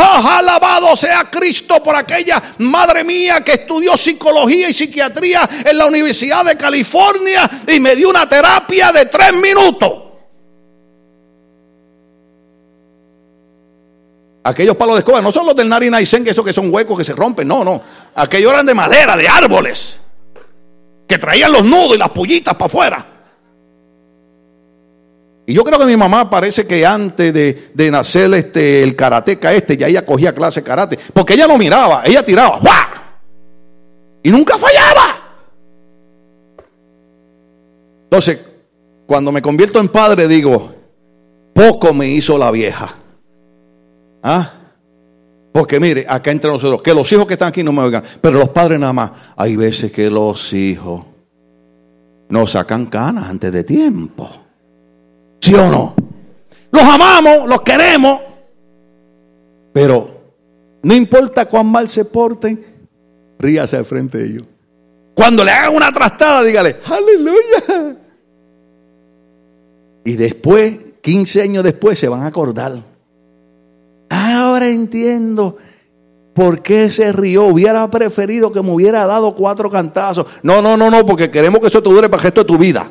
[0.00, 5.86] ¡Ah, alabado sea Cristo por aquella madre mía que estudió psicología y psiquiatría en la
[5.86, 10.04] Universidad de California y me dio una terapia de tres minutos.
[14.44, 17.04] Aquellos palos de escoba no son los del Narinaisen, que esos que son huecos que
[17.04, 17.82] se rompen, no, no.
[18.14, 20.00] Aquellos eran de madera, de árboles,
[21.08, 23.06] que traían los nudos y las pollitas para afuera.
[25.46, 29.78] Y yo creo que mi mamá parece que antes de, nacer este, el karateca este,
[29.78, 30.98] ya ella cogía clase de karate.
[31.14, 32.58] Porque ella no miraba, ella tiraba.
[32.58, 32.86] ¡Guau!
[34.22, 35.16] Y nunca fallaba.
[38.04, 38.40] Entonces,
[39.06, 40.74] cuando me convierto en padre, digo,
[41.54, 42.94] poco me hizo la vieja.
[44.22, 44.57] ¿Ah?
[45.58, 48.38] Porque mire, acá entre nosotros, que los hijos que están aquí no me oigan, pero
[48.38, 49.10] los padres nada más.
[49.34, 51.04] Hay veces que los hijos
[52.28, 54.30] nos sacan canas antes de tiempo.
[55.40, 55.96] ¿Sí o no?
[56.70, 58.20] Los amamos, los queremos,
[59.72, 60.08] pero
[60.84, 62.64] no importa cuán mal se porten,
[63.40, 64.46] ríase al frente de ellos.
[65.12, 67.96] Cuando le hagan una trastada, dígale, aleluya.
[70.04, 72.97] Y después, 15 años después, se van a acordar.
[74.10, 75.56] Ahora entiendo
[76.34, 77.46] por qué se rió.
[77.46, 80.26] Hubiera preferido que me hubiera dado cuatro cantazos.
[80.42, 82.58] No, no, no, no, porque queremos que eso te dure para el resto de tu
[82.58, 82.90] vida.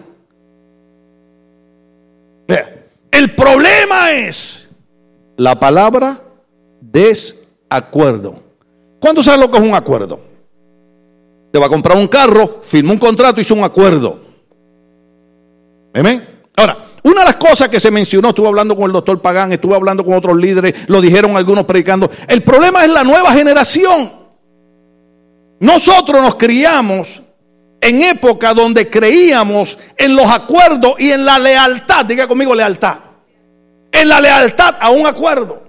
[3.17, 4.69] El problema es
[5.38, 6.21] la palabra
[6.80, 8.43] desacuerdo.
[8.99, 10.19] ¿Cuándo sabes lo que es un acuerdo?
[11.51, 14.19] Te va a comprar un carro, firma un contrato, hizo un acuerdo.
[15.95, 16.27] Amén.
[16.56, 16.77] Ahora,
[17.08, 20.04] una de las cosas que se mencionó, estuve hablando con el doctor Pagán, estuve hablando
[20.04, 22.10] con otros líderes, lo dijeron algunos predicando.
[22.28, 24.12] El problema es la nueva generación.
[25.60, 27.22] Nosotros nos criamos
[27.80, 32.06] en época donde creíamos en los acuerdos y en la lealtad.
[32.06, 32.98] Diga conmigo lealtad.
[33.91, 35.63] En la lealtad a un acuerdo.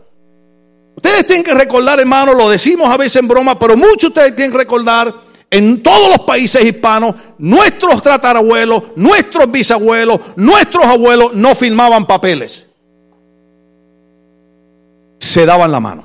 [0.97, 4.35] Ustedes tienen que recordar, hermano, lo decimos a veces en broma, pero muchos de ustedes
[4.35, 11.55] tienen que recordar en todos los países hispanos, nuestros tatarabuelos, nuestros bisabuelos, nuestros abuelos no
[11.55, 12.67] firmaban papeles.
[15.19, 16.05] Se daban la mano.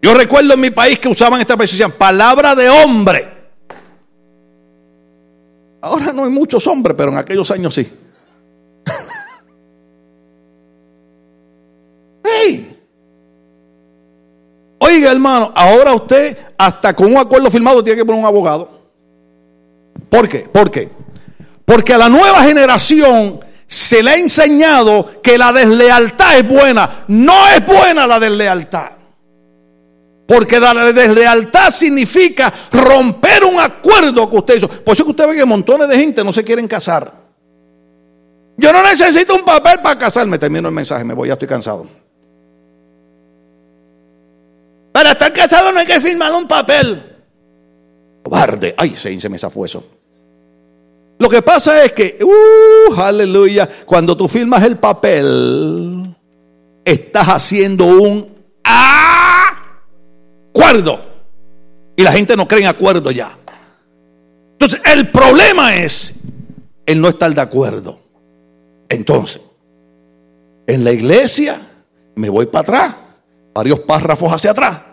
[0.00, 3.32] Yo recuerdo en mi país que usaban esta expresión, palabra de hombre.
[5.80, 7.88] Ahora no hay muchos hombres, pero en aquellos años sí.
[14.92, 18.68] Oiga, hermano, ahora usted hasta con un acuerdo firmado tiene que poner un abogado.
[20.10, 20.40] ¿Por qué?
[20.40, 20.90] ¿Por qué?
[21.64, 27.04] Porque a la nueva generación se le ha enseñado que la deslealtad es buena.
[27.08, 28.90] No es buena la deslealtad.
[30.26, 34.68] Porque la deslealtad significa romper un acuerdo que usted hizo.
[34.68, 37.10] Por eso que usted ve que montones de gente no se quieren casar.
[38.58, 40.38] Yo no necesito un papel para casarme.
[40.38, 42.01] Termino el mensaje, me voy, ya estoy cansado.
[45.02, 47.02] Para estar casado no hay que firmar un papel.
[48.22, 48.72] Cobarde.
[48.78, 49.84] Ay, se, me zafó eso.
[51.18, 56.14] Lo que pasa es que, uh, aleluya, cuando tú firmas el papel,
[56.84, 58.32] estás haciendo un
[60.52, 61.00] acuerdo.
[61.96, 63.36] Y la gente no cree en acuerdo ya.
[64.52, 66.14] Entonces, el problema es
[66.86, 67.98] el no estar de acuerdo.
[68.88, 69.42] Entonces,
[70.68, 71.60] en la iglesia
[72.14, 72.94] me voy para atrás,
[73.52, 74.91] varios párrafos hacia atrás.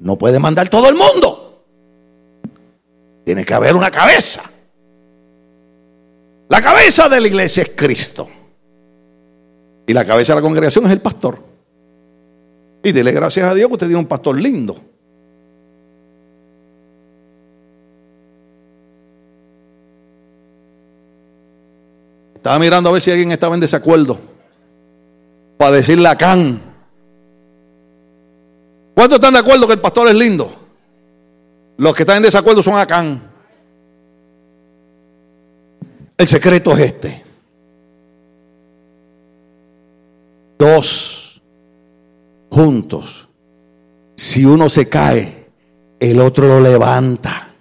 [0.00, 1.64] No puede mandar todo el mundo.
[3.24, 4.42] Tiene que haber una cabeza.
[6.48, 8.28] La cabeza de la iglesia es Cristo.
[9.86, 11.38] Y la cabeza de la congregación es el pastor.
[12.82, 14.76] Y dele gracias a Dios que usted tiene un pastor lindo.
[22.34, 24.18] Estaba mirando a ver si alguien estaba en desacuerdo.
[25.58, 26.67] Para decirle a Can.
[28.98, 30.52] ¿Cuántos están de acuerdo que el pastor es lindo?
[31.76, 33.30] Los que están en desacuerdo son Acán.
[36.16, 37.24] El secreto es este.
[40.58, 41.40] Dos
[42.50, 43.28] juntos.
[44.16, 45.46] Si uno se cae,
[46.00, 47.54] el otro lo levanta.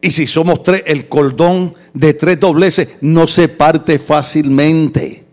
[0.00, 5.24] Y si somos tres, el cordón de tres dobleces no se parte fácilmente.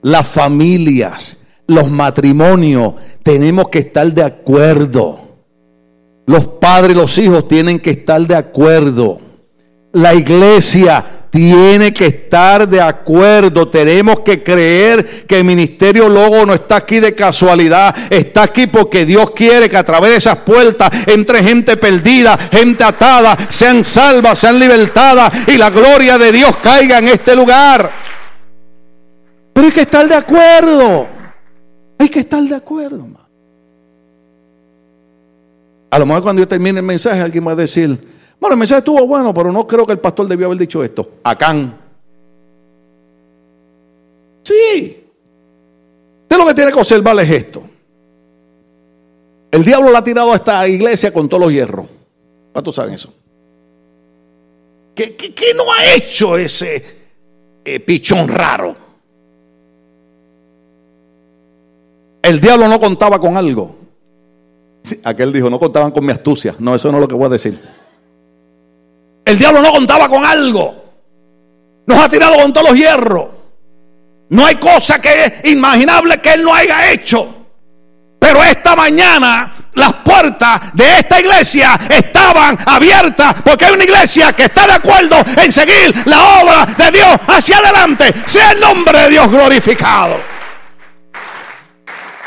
[0.00, 5.20] Las familias, los matrimonios, tenemos que estar de acuerdo.
[6.26, 9.20] Los padres y los hijos tienen que estar de acuerdo.
[9.92, 13.68] La iglesia tiene que estar de acuerdo.
[13.68, 17.94] Tenemos que creer que el ministerio Logo no está aquí de casualidad.
[18.10, 22.84] Está aquí porque Dios quiere que a través de esas puertas entre gente perdida, gente
[22.84, 27.90] atada, sean salvas, sean libertadas y la gloria de Dios caiga en este lugar.
[29.52, 31.15] Pero hay que estar de acuerdo.
[31.98, 33.06] Hay que estar de acuerdo.
[35.90, 37.88] A lo mejor cuando yo termine el mensaje alguien va a decir,
[38.40, 41.12] bueno, el mensaje estuvo bueno, pero no creo que el pastor debió haber dicho esto.
[41.24, 41.78] Acán.
[44.42, 45.04] Sí.
[46.22, 47.62] Usted lo que tiene que observar es esto.
[49.50, 51.86] El diablo le ha tirado a esta iglesia con todos los hierros.
[52.52, 53.12] ¿Cuántos saben eso?
[54.94, 55.14] ¿Qué,
[55.54, 56.84] no ha hecho ese
[57.64, 58.85] eh, pichón raro?
[62.26, 63.76] El diablo no contaba con algo.
[65.04, 66.56] Aquel dijo, no contaban con mi astucia.
[66.58, 67.62] No, eso no es lo que voy a decir.
[69.24, 70.74] El diablo no contaba con algo.
[71.86, 73.26] Nos ha tirado con todos los hierros.
[74.30, 77.32] No hay cosa que es inimaginable que él no haya hecho.
[78.18, 84.46] Pero esta mañana las puertas de esta iglesia estaban abiertas porque hay una iglesia que
[84.46, 88.12] está de acuerdo en seguir la obra de Dios hacia adelante.
[88.26, 90.35] Sea el nombre de Dios glorificado.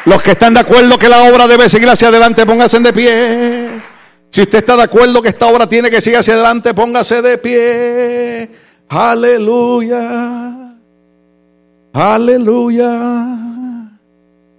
[0.06, 3.70] Los que están de acuerdo que la obra debe seguir hacia adelante, pónganse de pie.
[4.32, 7.38] Si usted está de acuerdo que esta obra tiene que seguir hacia adelante, póngase de
[7.38, 8.50] pie.
[8.88, 10.76] Aleluya.
[11.94, 13.38] Aleluya.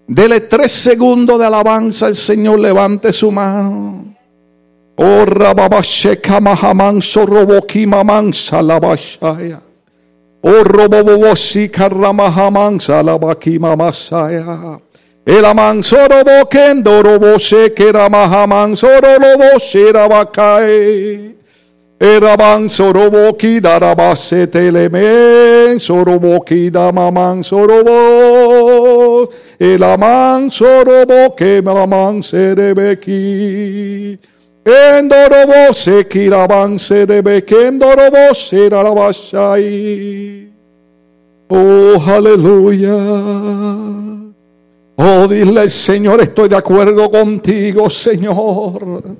[0.07, 2.59] Dele tres segundos de alabanza al Señor.
[2.59, 4.17] Levante su mano.
[4.97, 9.61] Oh, rababasheka mahamanso roboki mamansa labashaya.
[10.43, 14.81] Oh, robobobosika ramahamansa labaki mamasaya.
[15.27, 21.35] El amansoro boquendo robo se que era mahamansoro lobo se era bacae.
[22.01, 29.29] Era mansoro boqui darabase telemen soro boqui damaman sorobo.
[29.59, 34.19] El amansoro boque maman se bequi.
[34.65, 40.49] Endorobo se kiraban se beque endorobo se la basai.
[41.51, 42.97] Oh, aleluya.
[45.03, 49.17] Oh, dile Señor, estoy de acuerdo contigo, Señor.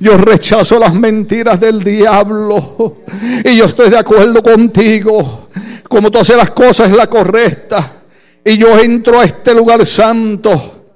[0.00, 2.96] Yo rechazo las mentiras del diablo.
[3.44, 5.48] Y yo estoy de acuerdo contigo.
[5.86, 8.00] Como tú haces las cosas es la correcta.
[8.42, 10.86] Y yo entro a este lugar santo.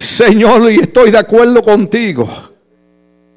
[0.00, 2.28] Señor, y estoy de acuerdo contigo.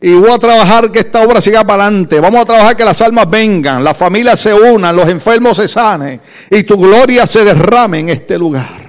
[0.02, 2.20] Y voy a trabajar que esta obra siga para adelante.
[2.20, 6.20] Vamos a trabajar que las almas vengan, las familias se unan, los enfermos se sanen
[6.50, 8.89] y tu gloria se derrame en este lugar.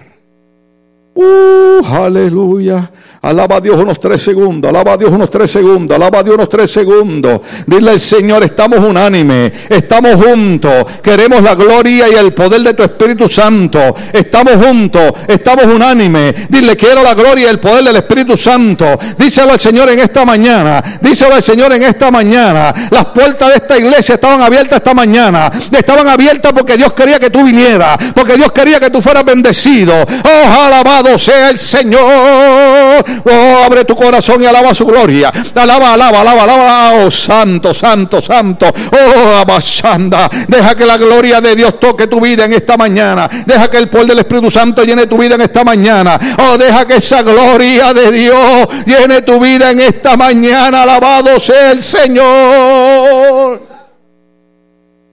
[1.16, 2.88] Uh, aleluya.
[3.22, 6.36] Alaba a Dios unos tres segundos, alaba a Dios unos tres segundos, alaba a Dios
[6.36, 7.42] unos tres segundos.
[7.66, 12.82] Dile al Señor, estamos unánime, estamos juntos, queremos la gloria y el poder de tu
[12.82, 13.94] Espíritu Santo.
[14.10, 16.34] Estamos juntos, estamos unánime.
[16.48, 18.98] Dile, quiero la gloria y el poder del Espíritu Santo.
[19.18, 22.72] Díselo al Señor en esta mañana, díselo al Señor en esta mañana.
[22.90, 25.52] Las puertas de esta iglesia estaban abiertas esta mañana.
[25.70, 29.92] Estaban abiertas porque Dios quería que tú vinieras, porque Dios quería que tú fueras bendecido.
[30.24, 33.09] Oh, alabado sea el Señor.
[33.24, 35.32] Oh, abre tu corazón y alaba su gloria.
[35.54, 36.92] Alaba, alaba, alaba, alaba.
[36.94, 38.66] Oh, santo, santo, santo.
[38.92, 40.28] Oh, abashanda.
[40.48, 43.28] Deja que la gloria de Dios toque tu vida en esta mañana.
[43.46, 46.18] Deja que el poder del Espíritu Santo llene tu vida en esta mañana.
[46.38, 50.82] Oh, deja que esa gloria de Dios llene tu vida en esta mañana.
[50.82, 53.69] Alabado sea el Señor.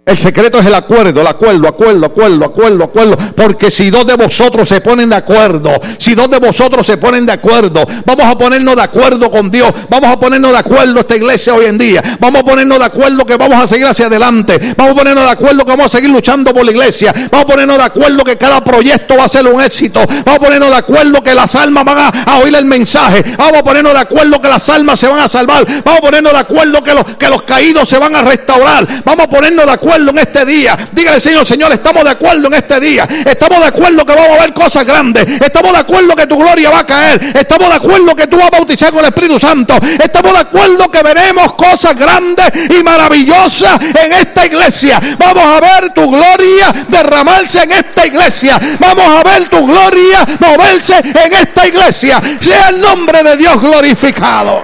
[0.07, 3.17] El secreto es el acuerdo, el acuerdo, acuerdo, acuerdo, acuerdo, acuerdo.
[3.35, 7.25] Porque si dos de vosotros se ponen de acuerdo, si dos de vosotros se ponen
[7.25, 9.69] de acuerdo, vamos a ponernos de acuerdo con Dios.
[9.89, 12.01] Vamos a ponernos de acuerdo esta iglesia hoy en día.
[12.21, 14.57] Vamos a ponernos de acuerdo que vamos a seguir hacia adelante.
[14.77, 17.13] Vamos a ponernos de acuerdo que vamos a seguir luchando por la iglesia.
[17.29, 19.99] Vamos a ponernos de acuerdo que cada proyecto va a ser un éxito.
[20.07, 23.25] Vamos a ponernos de acuerdo que las almas van a, oír el mensaje.
[23.37, 25.65] Vamos a ponernos de acuerdo que las almas se van a salvar.
[25.83, 28.87] Vamos a ponernos de acuerdo que los, que los caídos se van a restaurar.
[29.03, 30.77] Vamos a ponernos de acuerdo en este día.
[30.91, 33.07] Dígale, Señor, Señor, estamos de acuerdo en este día.
[33.25, 35.25] Estamos de acuerdo que vamos a ver cosas grandes.
[35.41, 37.33] Estamos de acuerdo que tu gloria va a caer.
[37.35, 39.75] Estamos de acuerdo que tú vas a bautizar con el Espíritu Santo.
[40.01, 45.01] Estamos de acuerdo que veremos cosas grandes y maravillosas en esta iglesia.
[45.17, 48.59] Vamos a ver tu gloria derramarse en esta iglesia.
[48.79, 52.21] Vamos a ver tu gloria moverse en esta iglesia.
[52.39, 54.63] Sea el nombre de Dios glorificado.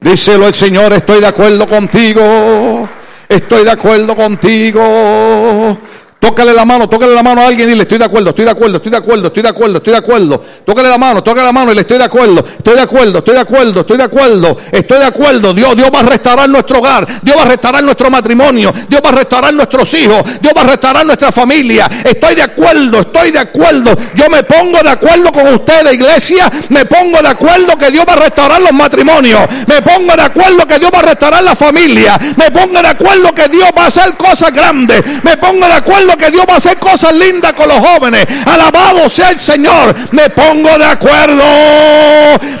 [0.00, 2.88] Díselo el Señor, estoy de acuerdo contigo.
[3.28, 5.78] Estoy de acuerdo contigo.
[6.26, 8.50] Tócale la mano, tócale la mano a alguien y dile, estoy de acuerdo, estoy de
[8.50, 10.42] acuerdo, estoy de acuerdo, estoy de acuerdo, estoy de acuerdo.
[10.66, 13.34] Tócale la mano, tócale la mano y le estoy de acuerdo, estoy de acuerdo, estoy
[13.34, 15.54] de acuerdo, estoy de acuerdo, estoy de acuerdo.
[15.54, 19.10] Dios, Dios va a restaurar nuestro hogar, Dios va a restaurar nuestro matrimonio, Dios va
[19.10, 21.88] a restaurar nuestros hijos, Dios va a restaurar nuestra familia.
[22.02, 23.96] Estoy de acuerdo, estoy de acuerdo.
[24.16, 26.50] Yo me pongo de acuerdo con ustedes, iglesia.
[26.70, 29.42] Me pongo de acuerdo que Dios va a restaurar los matrimonios.
[29.68, 32.18] Me pongo de acuerdo que Dios va a restaurar la familia.
[32.36, 35.04] Me pongo de acuerdo que Dios va a hacer cosas grandes.
[35.22, 38.26] Me pongo de acuerdo que Dios va a hacer cosas lindas con los jóvenes.
[38.46, 39.94] Alabado sea el Señor.
[40.12, 41.44] Me pongo de acuerdo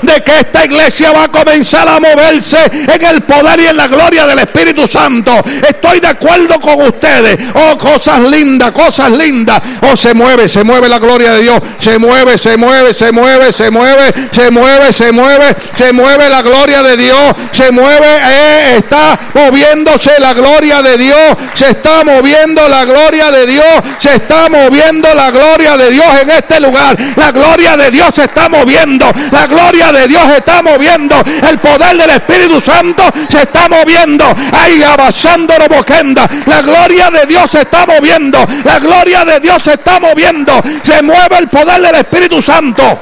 [0.02, 3.88] de que esta iglesia va a comenzar a moverse en el poder y en la
[3.88, 5.32] gloria del Espíritu Santo.
[5.68, 7.38] Estoy de acuerdo con ustedes.
[7.54, 9.60] Oh, cosas lindas, cosas lindas.
[9.82, 11.60] Oh, se mueve, se mueve la gloria de Dios.
[11.78, 16.42] Se mueve, se mueve, se mueve, se mueve, se mueve, se mueve, se mueve la
[16.42, 17.34] gloria de Dios.
[17.52, 21.36] Se mueve, eh, está moviéndose la gloria de Dios.
[21.54, 23.82] Se está moviendo la gloria de Dios.
[23.98, 26.96] Se está moviendo la gloria de Dios en este lugar.
[27.16, 29.10] La gloria de Dios se está moviendo.
[29.32, 31.16] La gloria de Dios se está moviendo.
[31.42, 34.24] El poder del Espíritu Santo se está moviendo.
[34.52, 36.28] Ahí abasando boquenda.
[36.46, 38.38] La gloria de Dios se está moviendo.
[38.64, 40.52] La gloria de Dios se está moviendo.
[40.82, 42.98] Se mueve el poder del Espíritu Santo.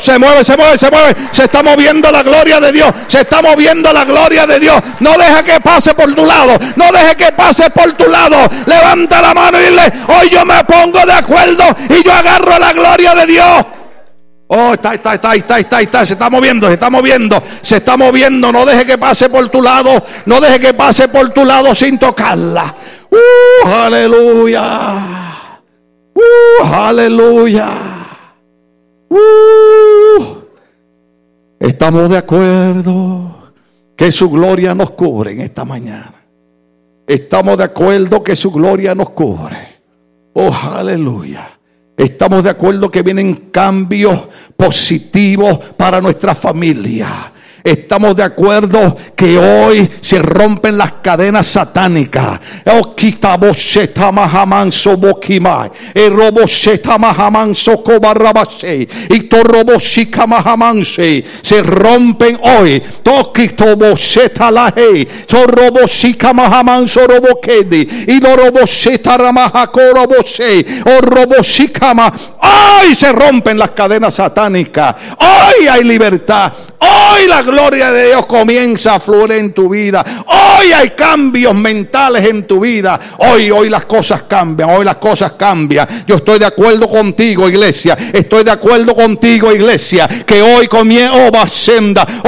[0.00, 1.14] Se mueve, se mueve, se mueve.
[1.30, 2.92] Se está moviendo la gloria de Dios.
[3.06, 4.80] Se está moviendo la gloria de Dios.
[5.00, 6.58] No deja que pase por tu lado.
[6.76, 8.36] No deje que pase por tu lado.
[8.66, 12.72] Levanta la mano y dile, hoy yo me pongo de acuerdo y yo agarro la
[12.72, 13.66] gloria de Dios.
[14.54, 17.96] Oh, está, está, está, está, está, está, se está moviendo, se está moviendo, se está
[17.96, 18.52] moviendo.
[18.52, 21.98] No deje que pase por tu lado, no deje que pase por tu lado sin
[21.98, 22.74] tocarla.
[23.10, 24.62] Uh, aleluya.
[26.14, 28.01] Uh, aleluya.
[29.12, 30.24] Uh,
[31.60, 33.52] estamos de acuerdo
[33.94, 36.14] que su gloria nos cubre en esta mañana.
[37.06, 39.80] Estamos de acuerdo que su gloria nos cubre.
[40.32, 41.58] Oh, aleluya.
[41.94, 44.18] Estamos de acuerdo que vienen cambios
[44.56, 47.31] positivos para nuestra familia.
[47.64, 52.40] Estamos de acuerdo que hoy se rompen las cadenas satánicas.
[61.42, 62.82] Se rompen hoy.
[72.40, 74.94] Hoy se rompen las cadenas satánicas.
[75.18, 76.52] Hoy hay libertad.
[76.82, 80.04] Hoy la gloria de Dios comienza a fluir en tu vida.
[80.26, 82.98] Hoy hay cambios mentales en tu vida.
[83.18, 84.70] Hoy, hoy las cosas cambian.
[84.70, 85.86] Hoy las cosas cambian.
[86.06, 87.96] Yo estoy de acuerdo contigo, iglesia.
[88.12, 90.08] Estoy de acuerdo contigo, iglesia.
[90.26, 91.30] Que hoy comienza, oh,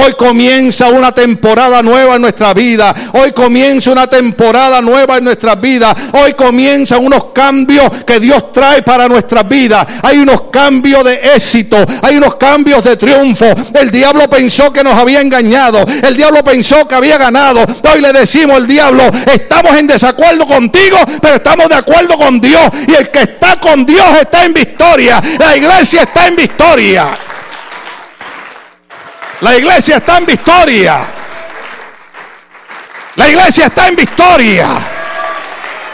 [0.05, 2.95] Hoy comienza una temporada nueva en nuestra vida.
[3.13, 5.93] Hoy comienza una temporada nueva en nuestra vida.
[6.13, 9.85] Hoy comienzan unos cambios que Dios trae para nuestra vida.
[10.01, 11.77] Hay unos cambios de éxito.
[12.01, 13.45] Hay unos cambios de triunfo.
[13.73, 15.85] El diablo pensó que nos había engañado.
[16.03, 17.65] El diablo pensó que había ganado.
[17.91, 22.69] Hoy le decimos al diablo, estamos en desacuerdo contigo, pero estamos de acuerdo con Dios.
[22.87, 25.21] Y el que está con Dios está en victoria.
[25.39, 27.19] La iglesia está en victoria.
[29.41, 31.05] La iglesia está en victoria.
[33.15, 34.67] La iglesia está en victoria.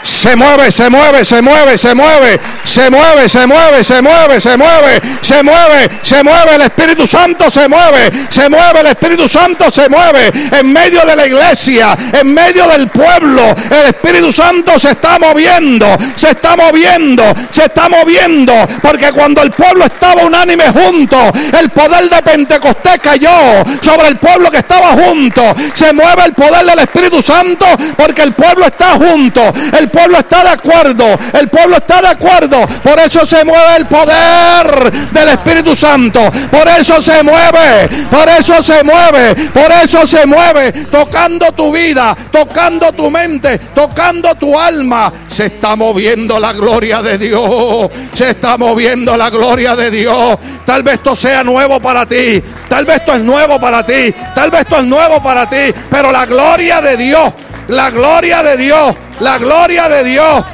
[0.02, 4.56] Se mueve, se mueve, se mueve, se mueve, se mueve, se mueve, se mueve, se
[4.56, 9.70] mueve, se mueve, se mueve, el Espíritu Santo se mueve, se mueve, el Espíritu Santo
[9.70, 13.54] se mueve en medio de la iglesia, en medio del pueblo.
[13.70, 15.86] El Espíritu Santo se está moviendo,
[16.16, 22.08] se está moviendo, se está moviendo, porque cuando el pueblo estaba unánime junto, el poder
[22.10, 25.54] de Pentecostés cayó sobre el pueblo que estaba junto.
[25.74, 29.52] Se mueve el poder del Espíritu Santo porque el pueblo está junto.
[29.92, 31.06] Pueblo está de acuerdo.
[31.32, 32.66] El pueblo está de acuerdo.
[32.82, 36.30] Por eso se mueve el poder del Espíritu Santo.
[36.50, 37.88] Por eso se mueve.
[38.10, 39.34] Por eso se mueve.
[39.50, 40.72] Por eso se mueve.
[40.90, 42.16] Tocando tu vida.
[42.32, 43.58] Tocando tu mente.
[43.74, 45.12] Tocando tu alma.
[45.28, 47.90] Se está moviendo la gloria de Dios.
[48.14, 50.38] Se está moviendo la gloria de Dios.
[50.64, 52.42] Tal vez esto sea nuevo para ti.
[52.68, 54.14] Tal vez esto es nuevo para ti.
[54.34, 55.72] Tal vez esto es nuevo para ti.
[55.90, 57.32] Pero la gloria de Dios
[57.68, 58.94] La gloria de Dios.
[59.20, 60.44] La gloria de Dios.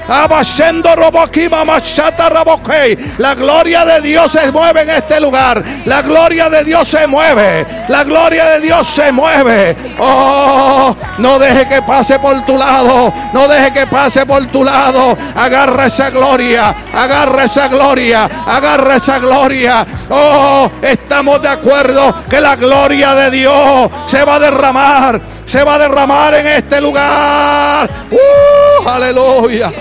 [3.18, 5.62] La gloria de Dios se mueve en este lugar.
[5.86, 7.66] La gloria de Dios se mueve.
[7.88, 9.74] La gloria de Dios se mueve.
[9.98, 13.12] Oh, no deje que pase por tu lado.
[13.32, 15.16] No deje que pase por tu lado.
[15.34, 16.74] Agarra esa gloria.
[16.92, 18.28] Agarra esa gloria.
[18.46, 19.86] Agarra esa gloria.
[20.10, 25.37] Oh, estamos de acuerdo que la gloria de Dios se va a derramar.
[25.48, 27.88] Se va a derramar en este lugar.
[28.10, 29.72] Uh, aleluya.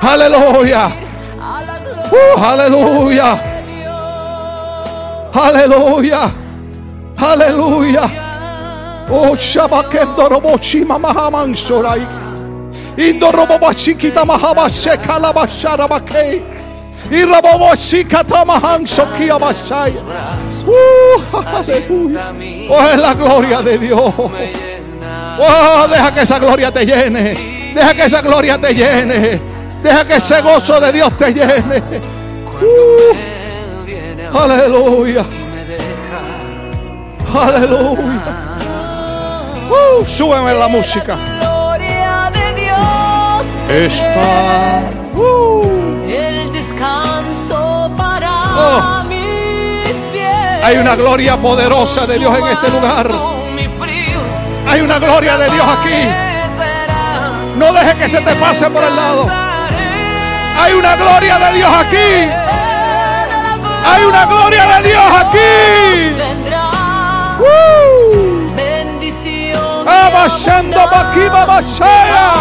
[0.00, 0.92] Aleluya.
[2.12, 3.42] Uh, aleluya.
[5.32, 6.30] Aleluya.
[7.16, 8.04] Aleluya.
[9.10, 12.06] Oh, Shabakendo Robochi Mamahaman Sorai.
[12.96, 16.40] Indo Robobashikita Mahabasheka Labasharabake.
[17.10, 20.00] Y Robobashikata Mahan Sokia Bashaya.
[20.64, 22.32] Uh, aleluya.
[22.70, 24.14] Oh, es la gloria de Dios.
[25.38, 27.72] Oh, deja que esa gloria te llene.
[27.74, 29.40] Deja que esa gloria te llene.
[29.82, 31.82] Deja que ese gozo de Dios te llene.
[34.32, 35.24] Uh, aleluya.
[37.34, 38.36] Aleluya.
[39.70, 41.16] Uh, súbeme la música.
[41.40, 44.82] gloria de Dios Está.
[45.16, 49.04] uh, el descanso para Oh.
[49.08, 50.62] mis pies.
[50.62, 53.10] hay una gloria poderosa de Dios en este lugar.
[54.66, 56.08] Hay una gloria de Dios aquí.
[57.56, 59.30] No deje que se te pase por el lado.
[60.58, 62.30] Hay una gloria de Dios aquí.
[63.86, 65.38] Hay una gloria de Dios aquí.
[67.40, 68.54] Uh,
[71.46, 72.32] Bashaya.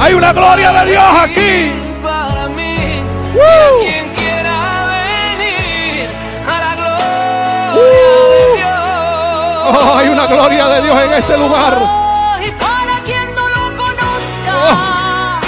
[0.00, 1.72] Hay una gloria de Dios aquí.
[3.34, 4.03] Uh.
[9.76, 11.78] Oh, hay una gloria de Dios en este lugar.
[12.46, 15.40] Y para quien no lo conozca,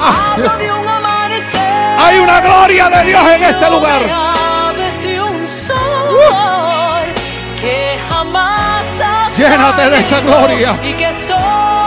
[0.00, 1.98] Ah, hablo de un amanecer.
[1.98, 4.02] hay una gloria de Dios en este lugar.
[4.10, 7.14] Aves y un sol
[7.60, 10.76] que jamás has Llénate de esa gloria.
[10.82, 11.12] Y que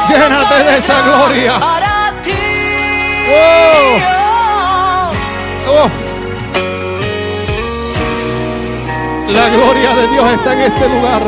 [0.09, 1.59] Llénate de esa gloria.
[1.59, 2.31] Para ti.
[3.29, 3.97] Oh.
[5.83, 5.89] Oh.
[9.27, 11.21] La gloria de Dios está en este lugar.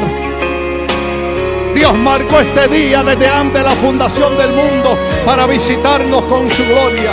[1.76, 6.66] Dios marcó este día desde antes de la fundación del mundo para visitarnos con su
[6.66, 7.12] gloria.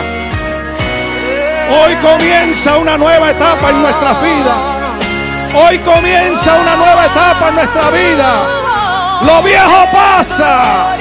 [1.70, 4.59] Hoy comienza una nueva etapa en nuestras vidas.
[5.55, 9.20] Hoy comienza una nueva etapa en nuestra vida.
[9.22, 10.97] Lo viejo pasa.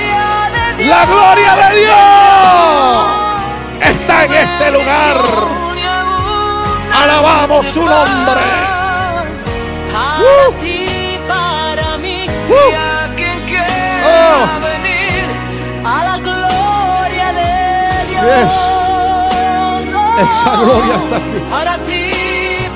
[0.79, 3.05] La gloria de Dios
[3.81, 5.21] está en este lugar.
[6.91, 8.64] Alabamos su nombre.
[10.25, 10.53] Para Uh.
[10.61, 12.53] ti, para mí, Uh.
[12.71, 13.67] y a quien quiera
[14.07, 14.59] Oh.
[14.69, 15.23] venir
[15.85, 17.51] a la gloria de
[18.09, 18.23] Dios.
[18.25, 18.55] Yes.
[20.23, 21.39] Esa gloria está aquí.
[21.51, 22.05] Para ti,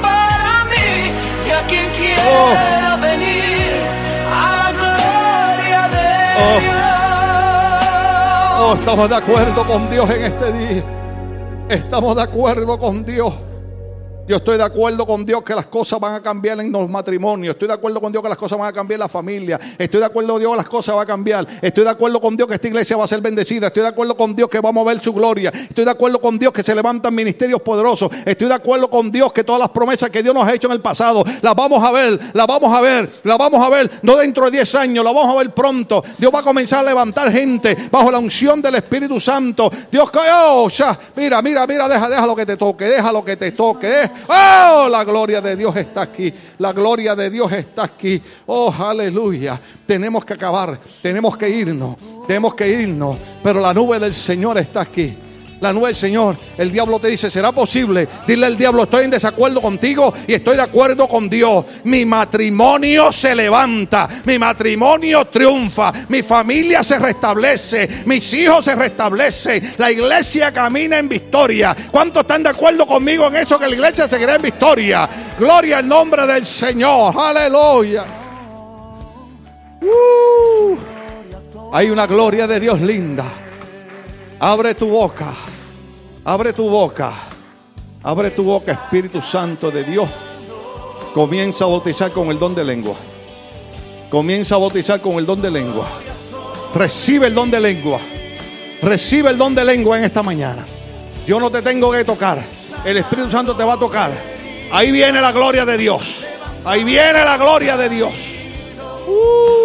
[0.02, 0.89] para mí,
[1.47, 2.97] y a quien quiera Oh.
[3.02, 3.72] venir
[4.32, 6.08] a la gloria de
[6.43, 6.60] Oh.
[6.60, 6.76] Dios.
[8.62, 10.84] Oh, estamos de acuerdo con Dios en este día.
[11.70, 13.34] Estamos de acuerdo con Dios.
[14.30, 17.55] Yo estoy de acuerdo con Dios que las cosas van a cambiar en los matrimonios.
[17.55, 19.59] Estoy de acuerdo con Dios que las cosas van a cambiar en la familia.
[19.75, 21.47] Estoy de acuerdo con Dios que las cosas van a cambiar.
[21.59, 23.65] Estoy de acuerdo con Dios que esta iglesia va a ser bendecida.
[23.65, 25.51] Estoy de acuerdo con Dios que vamos a ver su gloria.
[25.51, 28.11] Estoy de acuerdo con Dios que se levantan ministerios poderosos.
[28.23, 30.73] Estoy de acuerdo con Dios que todas las promesas que Dios nos ha hecho en
[30.73, 33.89] el pasado las vamos a ver, las vamos a ver, las vamos a ver.
[34.03, 36.03] No dentro de 10 años, las vamos a ver pronto.
[36.19, 39.71] Dios va a comenzar a levantar gente bajo la unción del Espíritu Santo.
[39.91, 43.36] Dios, oh, ya, mira, mira, mira, deja, deja lo que te toque, deja lo que
[43.36, 44.18] te toque.
[44.28, 46.34] Oh, la gloria de Dios está aquí.
[46.57, 48.22] La gloria de Dios está aquí.
[48.45, 49.59] Oh, aleluya.
[49.86, 51.95] Tenemos que acabar, tenemos que irnos,
[52.28, 53.17] tenemos que irnos.
[53.43, 55.17] Pero la nube del Señor está aquí.
[55.62, 58.07] La nube Señor, el diablo te dice, ¿será posible?
[58.26, 61.66] Dile al diablo, estoy en desacuerdo contigo y estoy de acuerdo con Dios.
[61.84, 69.74] Mi matrimonio se levanta, mi matrimonio triunfa, mi familia se restablece, mis hijos se restablecen,
[69.78, 71.76] la iglesia camina en victoria.
[71.91, 75.10] ¿Cuántos están de acuerdo conmigo en eso que la iglesia seguirá en victoria?
[75.38, 78.05] Gloria al nombre del Señor, aleluya.
[79.82, 80.78] Uh,
[81.74, 83.49] hay una gloria de Dios linda.
[84.39, 85.33] Abre tu boca.
[86.23, 87.13] Abre tu boca.
[88.01, 90.07] Abre tu boca, Espíritu Santo de Dios.
[91.13, 92.95] Comienza a bautizar con el don de lengua.
[94.09, 95.89] Comienza a bautizar con el don de lengua.
[96.73, 97.99] Recibe el don de lengua.
[98.81, 100.65] Recibe el don de lengua en esta mañana.
[101.27, 102.41] Yo no te tengo que tocar.
[102.85, 104.11] El Espíritu Santo te va a tocar.
[104.71, 106.21] Ahí viene la gloria de Dios.
[106.63, 108.13] Ahí viene la gloria de Dios.
[109.05, 109.59] Uh.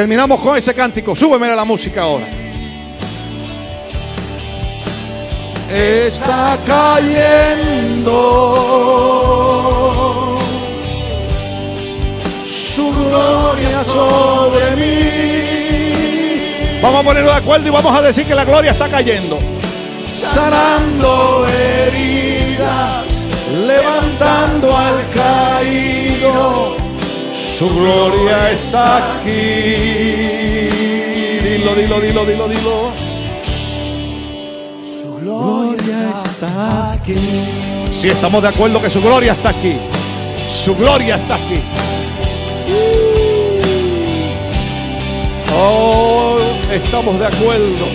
[0.00, 1.14] Terminamos con ese cántico.
[1.14, 2.24] Súbeme la música ahora.
[5.70, 8.16] Está cayendo
[12.48, 16.80] su gloria sobre mí.
[16.80, 19.38] Vamos a ponernos de acuerdo y vamos a decir que la gloria está cayendo.
[20.08, 23.04] Sanando heridas,
[23.66, 26.89] levantando al caído.
[27.60, 29.30] Su gloria está aquí.
[31.44, 32.90] Dilo, dilo, dilo, dilo, dilo.
[34.82, 37.18] Su gloria está aquí.
[38.00, 39.74] Si estamos de acuerdo que su gloria está aquí.
[40.64, 41.60] Su gloria está aquí.
[45.54, 46.38] Oh,
[46.72, 47.86] estamos de acuerdo.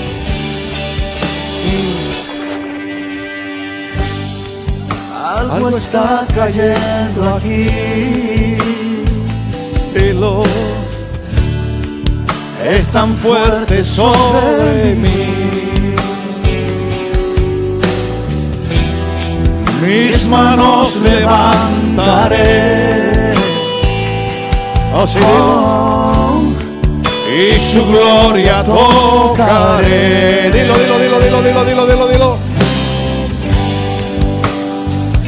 [5.42, 8.75] Algo está cayendo aquí.
[12.68, 15.74] Es tan fuerte sobre mí.
[19.86, 22.44] Mis manos levantaré.
[24.94, 25.06] Oh,
[27.30, 30.52] y su gloria tocaré.
[30.52, 32.38] Dilo, dilo, dilo, dilo, dilo, dilo, dilo, dilo.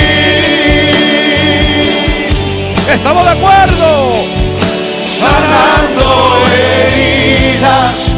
[2.90, 4.14] ¿Estamos de acuerdo?
[5.20, 8.12] Sanando heridas,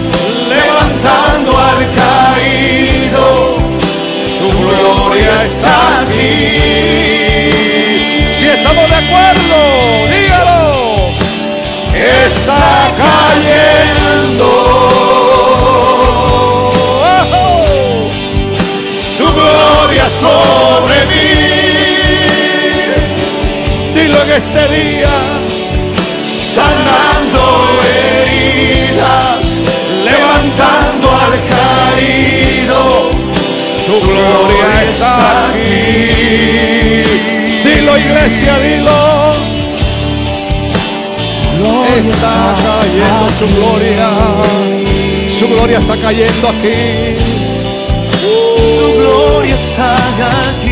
[0.48, 3.58] levantando al caído
[4.40, 6.62] su gloria está aquí.
[8.38, 9.58] Si estamos de acuerdo,
[10.14, 11.12] dígalo.
[11.94, 14.67] Está cayendo.
[24.38, 25.16] Este día.
[26.56, 27.44] Sanando
[27.96, 29.44] heridas,
[30.04, 33.18] levantando al caído
[33.88, 35.16] su gloria está
[35.50, 37.04] aquí.
[37.64, 39.02] Dilo iglesia, dilo.
[41.98, 44.10] Está cayendo su gloria.
[45.40, 47.18] Su gloria está cayendo aquí.
[48.78, 50.67] Su gloria está aquí.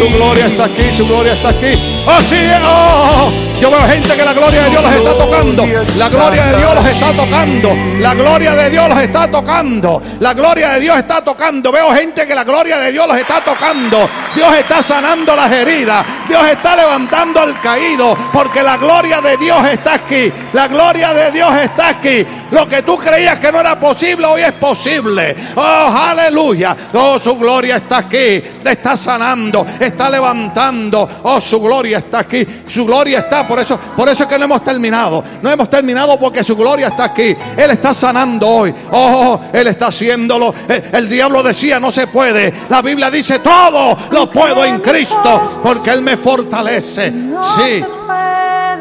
[0.00, 1.78] Su gloria está aquí, su gloria está aquí.
[2.06, 2.36] ¡Oh, sí!
[2.64, 3.30] ¡Oh!
[3.60, 5.66] Yo veo gente que la gloria de Dios los está tocando.
[5.98, 7.76] La gloria de Dios los está tocando.
[8.00, 10.02] La gloria de Dios los está tocando.
[10.20, 11.70] La gloria de Dios está tocando.
[11.70, 14.08] Veo gente que la gloria de Dios los está tocando.
[14.34, 16.06] Dios está sanando las heridas.
[16.30, 18.16] Dios está levantando al caído.
[18.32, 20.32] Porque la gloria de Dios está aquí.
[20.52, 22.24] La gloria de Dios está aquí.
[22.52, 25.34] Lo que tú creías que no era posible, hoy es posible.
[25.56, 26.76] Oh, aleluya.
[26.94, 28.40] Oh, su gloria está aquí.
[28.64, 29.66] Está sanando.
[29.78, 31.08] Está levantando.
[31.24, 32.46] Oh, su gloria está aquí.
[32.68, 33.46] Su gloria está.
[33.46, 35.24] Por eso, por eso es que no hemos terminado.
[35.42, 37.36] No hemos terminado porque su gloria está aquí.
[37.56, 38.74] Él está sanando hoy.
[38.92, 40.54] Oh, Él está haciéndolo.
[40.68, 42.52] El, el diablo decía no se puede.
[42.68, 47.12] La Biblia dice todo lo puedo en Cristo porque Él me fortalece.
[47.56, 47.84] Sí.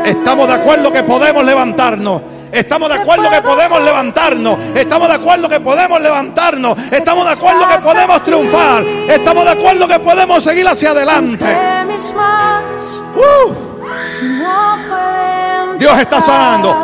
[0.06, 2.22] Estamos de acuerdo que podemos levantarnos.
[2.52, 4.58] Estamos de acuerdo que podemos levantarnos.
[4.76, 6.92] Estamos de acuerdo que podemos levantarnos.
[6.92, 8.84] Estamos de acuerdo que podemos triunfar.
[8.84, 11.46] Estamos de acuerdo que podemos seguir hacia adelante.
[13.16, 13.54] Uh,
[15.78, 16.76] Dios está sanando.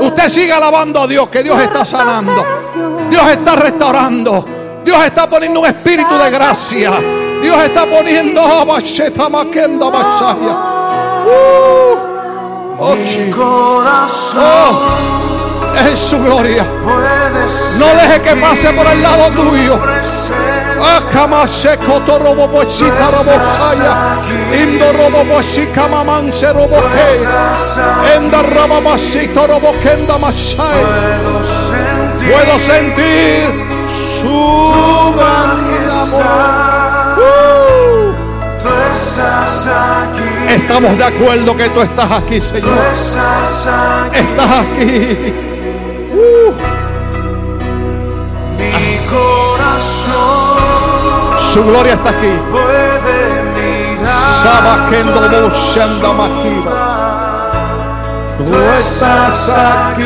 [0.00, 2.44] Usted sigue alabando a Dios que Dios está sanando.
[3.08, 4.44] Dios está restaurando.
[4.84, 6.92] Dios está poniendo un espíritu de gracia.
[7.44, 8.40] Dios está poniendo.
[11.26, 11.96] Uh,
[12.78, 16.64] oh, Mi chi- corazón oh, es su gloria.
[17.78, 19.78] No deje que pase por el lado tuyo.
[19.78, 20.54] presente.
[20.96, 24.16] Akamasheko to robo bochita robo shaya.
[24.62, 28.16] Indo robo boshika mamanse robo he.
[28.16, 30.66] Enda robo boshito robo kenda sentir
[32.32, 33.48] Puedo sentir
[34.20, 35.50] su gran
[35.90, 36.83] amor.
[40.48, 42.76] Estamos de acuerdo que tú estás aquí, Señor.
[44.12, 45.32] estás aquí.
[48.58, 50.14] Mi corazón
[51.52, 52.32] Su gloria está aquí.
[58.38, 60.04] Tú estás aquí.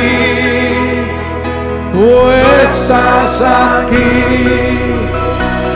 [1.93, 4.05] Tú estás aquí.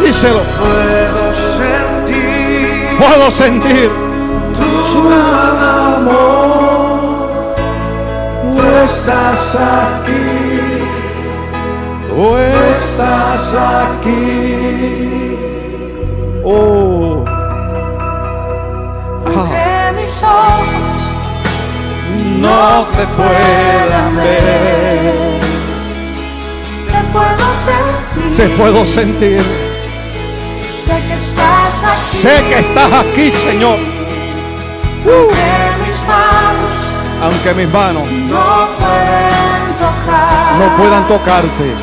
[0.04, 0.40] Díselo.
[0.58, 1.91] Puedo sentir
[3.02, 3.90] Puedo sentir
[4.54, 5.00] tu
[5.98, 7.00] amor.
[8.54, 10.84] Tú estás aquí.
[12.08, 14.54] Tú estás aquí.
[16.44, 17.24] Oh,
[19.26, 20.94] Aunque mis ojos
[22.40, 25.40] no te puedan ver.
[26.86, 28.36] te puedo sentir.
[28.36, 29.71] Te puedo sentir.
[30.84, 32.16] Sé que estás aquí.
[32.22, 33.78] Sé que estás aquí, Señor.
[35.04, 35.44] Aunque
[35.84, 36.72] mis manos
[37.22, 40.58] Aunque mis manos no pueden tocar.
[40.58, 41.74] no puedan tocarte,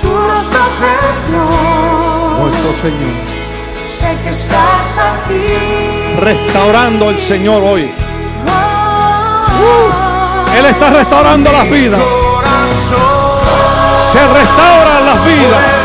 [0.00, 2.40] Tu rostro, Señor.
[2.40, 3.14] nuestro Señor.
[3.98, 6.20] Sé que estás aquí.
[6.20, 7.90] Restaurando el Señor hoy.
[9.62, 12.00] Oh, Él está restaurando las vidas.
[14.12, 15.79] Se restauran las vidas.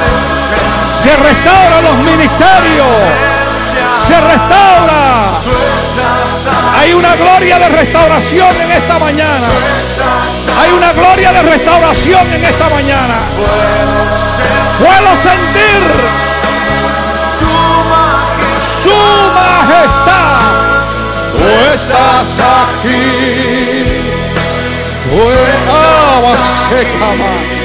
[1.05, 2.87] Se restauran los ministerios.
[4.07, 5.39] Se restaura.
[6.79, 9.47] Hay una gloria de restauración en esta mañana.
[10.59, 13.19] Hay una gloria de restauración en esta mañana.
[14.79, 15.83] Puedo sentir
[18.81, 18.97] su
[19.35, 20.39] majestad.
[21.33, 22.27] Tú estás
[22.73, 23.01] aquí.
[25.11, 26.25] Tú estás
[27.13, 27.64] aquí.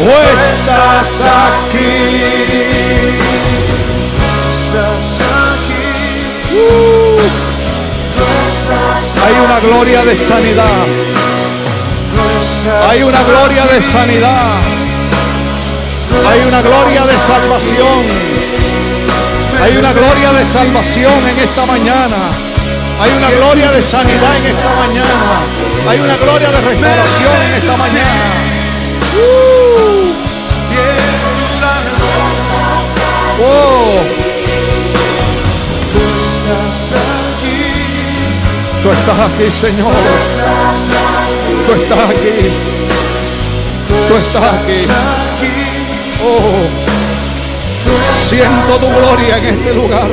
[0.00, 1.88] Estás aquí.
[4.62, 5.20] estás
[5.52, 5.84] aquí,
[9.24, 10.86] Hay una gloria de sanidad.
[12.90, 14.60] Hay una gloria de sanidad.
[16.28, 18.06] Hay una gloria de salvación.
[19.62, 22.16] Hay una gloria de salvación en esta mañana.
[23.00, 25.42] Hay una gloria de sanidad en esta mañana.
[25.88, 29.51] Hay una gloria de restauración en esta mañana.
[35.92, 36.92] Tú estás
[37.32, 37.60] aquí,
[38.82, 39.92] tú estás aquí, Señor.
[41.66, 42.52] Tú estás aquí.
[44.08, 44.84] Tú estás aquí.
[44.84, 45.52] aquí,
[46.24, 46.66] Oh,
[48.28, 50.08] siento tu gloria en este lugar.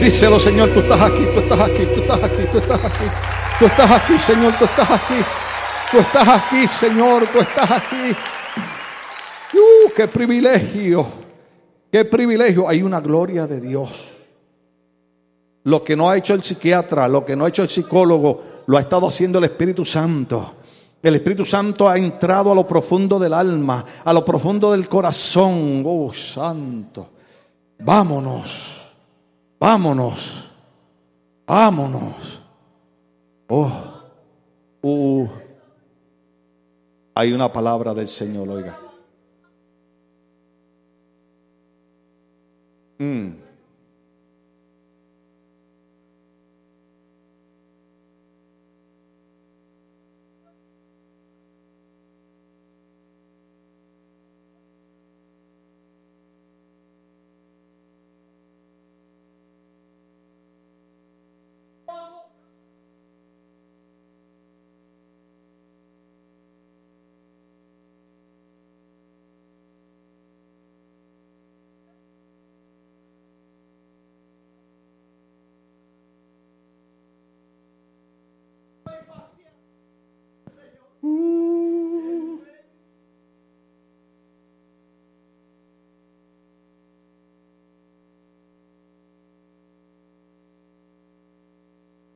[0.00, 3.04] Díselo, Señor, tú estás aquí, tú estás aquí, tú estás aquí, tú estás aquí.
[3.58, 5.24] Tú estás aquí, Señor, tú estás aquí.
[5.90, 8.16] Tú estás aquí, Señor, tú estás aquí.
[9.54, 11.21] Uh, qué privilegio.
[11.92, 12.66] Qué privilegio.
[12.66, 14.14] Hay una gloria de Dios.
[15.64, 18.78] Lo que no ha hecho el psiquiatra, lo que no ha hecho el psicólogo, lo
[18.78, 20.54] ha estado haciendo el Espíritu Santo.
[21.02, 25.82] El Espíritu Santo ha entrado a lo profundo del alma, a lo profundo del corazón.
[25.84, 27.10] Oh, santo.
[27.78, 28.80] Vámonos.
[29.60, 30.50] Vámonos.
[31.46, 32.40] Vámonos.
[33.48, 33.70] Oh.
[34.80, 35.28] Uh.
[37.14, 38.78] Hay una palabra del Señor, oiga.
[43.02, 43.41] Mm.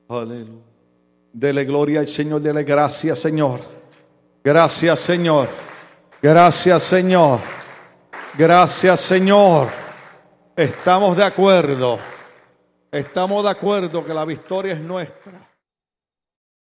[0.09, 0.63] Aleluya.
[1.33, 3.61] Dele gloria al Señor, dele gracias, Señor.
[4.43, 5.49] Gracias, Señor.
[6.23, 7.41] Gracias, Señor.
[8.39, 9.69] Gracias, Señor.
[10.57, 11.99] Estamos de acuerdo.
[12.91, 15.56] Estamos de acuerdo que la victoria es nuestra.